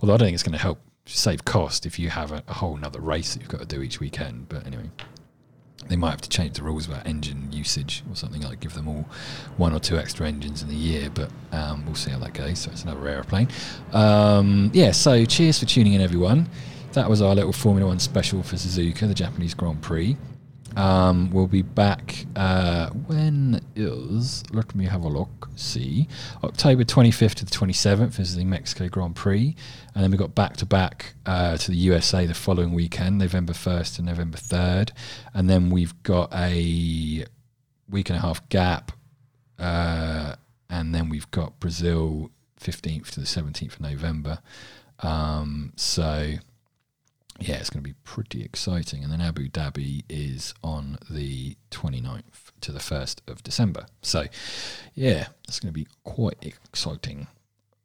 Although 0.00 0.14
I 0.14 0.16
don't 0.18 0.26
think 0.26 0.34
it's 0.34 0.42
going 0.42 0.52
to 0.52 0.58
help 0.58 0.80
save 1.06 1.44
cost 1.44 1.86
if 1.86 1.98
you 1.98 2.10
have 2.10 2.32
a, 2.32 2.42
a 2.48 2.54
whole 2.54 2.76
another 2.76 3.00
race 3.00 3.34
that 3.34 3.40
you've 3.40 3.48
got 3.48 3.60
to 3.60 3.66
do 3.66 3.82
each 3.82 4.00
weekend. 4.00 4.48
But 4.48 4.66
anyway, 4.66 4.90
they 5.88 5.96
might 5.96 6.10
have 6.10 6.20
to 6.22 6.28
change 6.28 6.56
the 6.56 6.62
rules 6.62 6.86
about 6.86 7.06
engine 7.06 7.50
usage 7.52 8.02
or 8.10 8.16
something 8.16 8.42
like 8.42 8.60
give 8.60 8.74
them 8.74 8.88
all 8.88 9.06
one 9.56 9.72
or 9.72 9.78
two 9.78 9.96
extra 9.96 10.26
engines 10.26 10.62
in 10.62 10.68
the 10.68 10.74
year. 10.74 11.10
But 11.10 11.30
um, 11.52 11.86
we'll 11.86 11.94
see 11.94 12.10
how 12.10 12.18
that 12.18 12.34
goes. 12.34 12.60
So 12.60 12.70
it's 12.70 12.82
another 12.82 13.06
aeroplane. 13.06 13.48
Um, 13.92 14.70
yeah. 14.74 14.92
So 14.92 15.24
cheers 15.24 15.58
for 15.58 15.66
tuning 15.66 15.94
in, 15.94 16.00
everyone. 16.00 16.48
That 16.92 17.10
was 17.10 17.20
our 17.20 17.34
little 17.34 17.52
Formula 17.52 17.88
One 17.88 17.98
special 17.98 18.42
for 18.42 18.56
Suzuka, 18.56 19.06
the 19.06 19.14
Japanese 19.14 19.54
Grand 19.54 19.82
Prix. 19.82 20.16
Um, 20.76 21.30
we'll 21.30 21.46
be 21.46 21.62
back. 21.62 22.26
Uh, 22.36 22.90
when 22.90 23.62
is? 23.74 24.44
Let 24.52 24.74
me 24.74 24.84
have 24.84 25.04
a 25.04 25.08
look. 25.08 25.48
See, 25.56 26.06
October 26.44 26.84
25th 26.84 27.34
to 27.36 27.44
the 27.46 27.50
27th 27.50 28.20
is 28.20 28.36
the 28.36 28.44
Mexico 28.44 28.88
Grand 28.88 29.16
Prix, 29.16 29.56
and 29.94 30.04
then 30.04 30.10
we 30.10 30.18
got 30.18 30.34
back 30.34 30.58
to 30.58 30.66
back 30.66 31.14
to 31.24 31.64
the 31.66 31.76
USA 31.76 32.26
the 32.26 32.34
following 32.34 32.72
weekend, 32.72 33.18
November 33.18 33.54
1st 33.54 33.98
and 33.98 34.06
November 34.06 34.36
3rd, 34.36 34.90
and 35.32 35.48
then 35.48 35.70
we've 35.70 36.00
got 36.02 36.32
a 36.34 37.24
week 37.88 38.10
and 38.10 38.18
a 38.18 38.20
half 38.20 38.46
gap, 38.50 38.92
uh, 39.58 40.34
and 40.68 40.94
then 40.94 41.08
we've 41.08 41.30
got 41.30 41.58
Brazil 41.58 42.30
15th 42.60 43.10
to 43.12 43.20
the 43.20 43.26
17th 43.26 43.74
of 43.74 43.80
November. 43.80 44.40
Um, 45.00 45.72
so 45.76 46.34
yeah, 47.40 47.56
it's 47.56 47.70
going 47.70 47.82
to 47.82 47.88
be 47.88 47.96
pretty 48.04 48.42
exciting. 48.42 49.02
And 49.02 49.12
then 49.12 49.20
Abu 49.20 49.48
Dhabi 49.48 50.04
is 50.08 50.54
on 50.62 50.98
the 51.10 51.56
29th 51.70 52.52
to 52.62 52.72
the 52.72 52.78
1st 52.78 53.20
of 53.28 53.42
December. 53.42 53.86
So, 54.02 54.26
yeah, 54.94 55.28
it's 55.46 55.60
going 55.60 55.72
to 55.72 55.78
be 55.78 55.86
quite 56.04 56.38
exciting. 56.42 57.26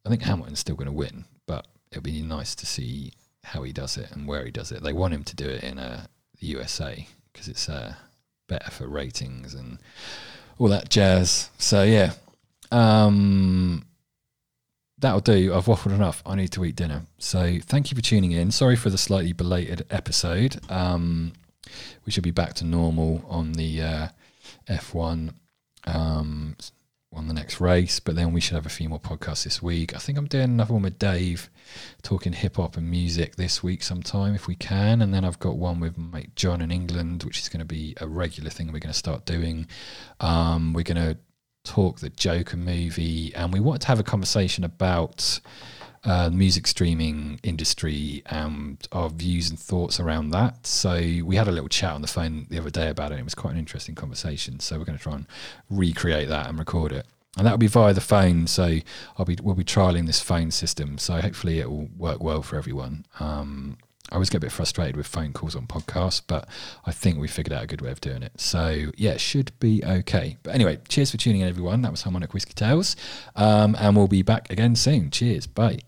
I 0.06 0.10
think 0.10 0.24
Hamilton's 0.24 0.60
still 0.60 0.76
going 0.76 0.88
to 0.88 0.92
win, 0.92 1.26
but 1.46 1.68
it'll 1.92 2.04
be 2.04 2.22
nice 2.22 2.56
to 2.56 2.66
see 2.66 3.14
how 3.44 3.64
he 3.64 3.74
does 3.74 3.98
it 3.98 4.12
and 4.12 4.28
where 4.28 4.46
he 4.46 4.52
does 4.52 4.72
it. 4.72 4.84
They 4.84 4.94
want 4.94 5.14
him 5.14 5.24
to 5.26 5.36
do 5.36 5.50
it 5.50 5.64
in 5.64 5.80
uh, 5.80 6.06
the 6.40 6.48
USA 6.48 7.08
because 7.32 7.48
it's 7.48 7.68
uh, 7.68 7.96
better 8.48 8.72
for 8.72 8.88
ratings 8.88 9.54
and 9.54 9.80
all 10.58 10.70
that 10.70 10.90
jazz. 10.90 11.50
So, 11.58 11.84
yeah. 11.84 12.14
Um, 12.72 13.86
that'll 15.02 15.20
do. 15.20 15.54
I've 15.54 15.66
waffled 15.66 15.94
enough. 15.94 16.24
I 16.26 16.36
need 16.36 16.52
to 16.54 16.64
eat 16.64 16.76
dinner. 16.76 17.04
So 17.18 17.58
thank 17.64 17.92
you 17.92 17.96
for 17.96 18.02
tuning 18.02 18.32
in. 18.32 18.52
Sorry 18.52 18.76
for 18.76 18.90
the 18.90 18.98
slightly 18.98 19.34
belated 19.34 19.86
episode. 19.90 20.60
Um, 20.70 21.34
we 22.06 22.12
should 22.12 22.24
be 22.24 22.32
back 22.32 22.54
to 22.56 22.66
normal 22.66 23.24
on 23.28 23.54
the 23.54 23.82
uh, 23.82 24.08
F1 24.70 25.34
um, 25.86 26.56
on 27.14 27.28
the 27.28 27.34
next 27.34 27.60
race, 27.60 28.00
but 28.00 28.16
then 28.16 28.32
we 28.32 28.40
should 28.40 28.56
have 28.56 28.66
a 28.66 28.70
few 28.70 28.88
more 28.88 29.00
podcasts 29.00 29.44
this 29.44 29.62
week. 29.62 29.94
I 29.96 29.98
think 29.98 30.18
I'm 30.18 30.28
doing 30.28 30.46
another 30.46 30.74
one 30.74 30.84
with 30.84 30.98
Dave 31.00 31.50
talking 32.02 32.34
hip 32.34 32.56
hop 32.56 32.78
and 32.78 32.90
music 32.90 33.36
this 33.36 33.62
week 33.62 33.84
sometime 33.84 34.34
if 34.34 34.48
we 34.48 34.56
can. 34.56 35.02
And 35.02 35.14
then 35.14 35.26
I've 35.26 35.40
got 35.40 35.58
one 35.58 35.80
with 35.80 35.98
mate 35.98 36.36
John 36.36 36.62
in 36.62 36.72
England, 36.72 37.24
which 37.24 37.40
is 37.40 37.50
going 37.50 37.60
to 37.60 37.66
be 37.66 37.96
a 38.00 38.08
regular 38.08 38.50
thing 38.50 38.68
we're 38.68 38.80
going 38.80 38.94
to 38.94 38.94
start 38.94 39.26
doing. 39.26 39.68
Um, 40.20 40.74
we're 40.74 40.84
going 40.84 40.98
to 40.98 41.18
talk 41.63 42.00
the 42.00 42.10
Joker 42.10 42.58
movie, 42.58 43.34
and 43.36 43.54
we 43.54 43.60
wanted 43.60 43.82
to 43.82 43.88
have 43.88 44.00
a 44.00 44.04
conversation 44.04 44.63
about 44.63 45.39
uh, 46.04 46.30
music 46.32 46.65
streaming 46.65 47.39
industry 47.43 48.24
and 48.26 48.88
our 48.91 49.10
views 49.10 49.50
and 49.50 49.60
thoughts 49.60 50.00
around 50.00 50.32
that. 50.32 50.65
So 50.65 50.95
we 51.24 51.36
had 51.36 51.47
a 51.47 51.52
little 51.52 51.69
chat 51.69 51.93
on 51.93 52.02
the 52.02 52.08
phone 52.08 52.47
the 52.50 52.58
other 52.58 52.71
day 52.71 52.89
about 52.89 53.12
it. 53.12 53.19
It 53.19 53.24
was 53.24 53.36
quite 53.36 53.54
an 53.54 53.60
interesting 53.60 53.95
conversation. 53.95 54.60
So 54.60 54.80
we're 54.80 54.86
going 54.86 54.97
to 54.97 55.04
try 55.04 55.13
and 55.13 55.28
recreate 55.69 56.30
that 56.30 56.50
and 56.50 56.58
record 56.58 56.91
it. 56.91 57.06
And 57.38 57.45
that 57.45 57.52
will 57.52 57.60
be 57.60 57.67
via 57.67 57.93
the 57.93 58.02
phone. 58.02 58.47
So 58.47 58.80
I'll 59.17 59.26
be 59.26 59.38
we'll 59.41 59.56
be 59.56 59.63
trialing 59.63 60.06
this 60.06 60.19
phone 60.19 60.52
system. 60.52 60.97
So 60.97 61.21
hopefully 61.21 61.60
it 61.60 61.69
will 61.69 61.89
work 61.97 62.21
well 62.21 62.41
for 62.41 62.58
everyone. 62.58 63.06
Um, 63.19 63.78
I 64.10 64.16
always 64.16 64.30
get 64.30 64.38
a 64.38 64.42
bit 64.42 64.52
frustrated 64.52 64.98
with 64.98 65.08
phone 65.08 65.32
calls 65.32 65.56
on 65.56 65.68
podcasts, 65.68 66.22
but 66.26 66.48
I 66.86 66.92
think 66.92 67.20
we 67.20 67.28
figured 67.28 67.54
out 67.54 67.64
a 67.64 67.68
good 67.68 67.82
way 67.82 67.92
of 67.92 68.02
doing 68.02 68.24
it. 68.24 68.40
So 68.40 68.92
yeah, 68.98 69.18
should 69.18 69.58
be 69.60 69.84
okay. 69.86 70.38
But 70.44 70.54
anyway, 70.56 70.80
cheers 70.90 71.12
for 71.12 71.18
tuning 71.18 71.42
in, 71.42 71.48
everyone. 71.48 71.82
That 71.82 71.92
was 71.92 72.02
Harmonic 72.02 72.34
Whiskey 72.34 72.54
Tales, 72.54 72.96
um, 73.36 73.76
and 73.80 73.96
we'll 73.96 74.08
be 74.08 74.22
back 74.22 74.52
again 74.52 74.76
soon. 74.76 75.12
Cheers, 75.12 75.48
bye. 75.48 75.80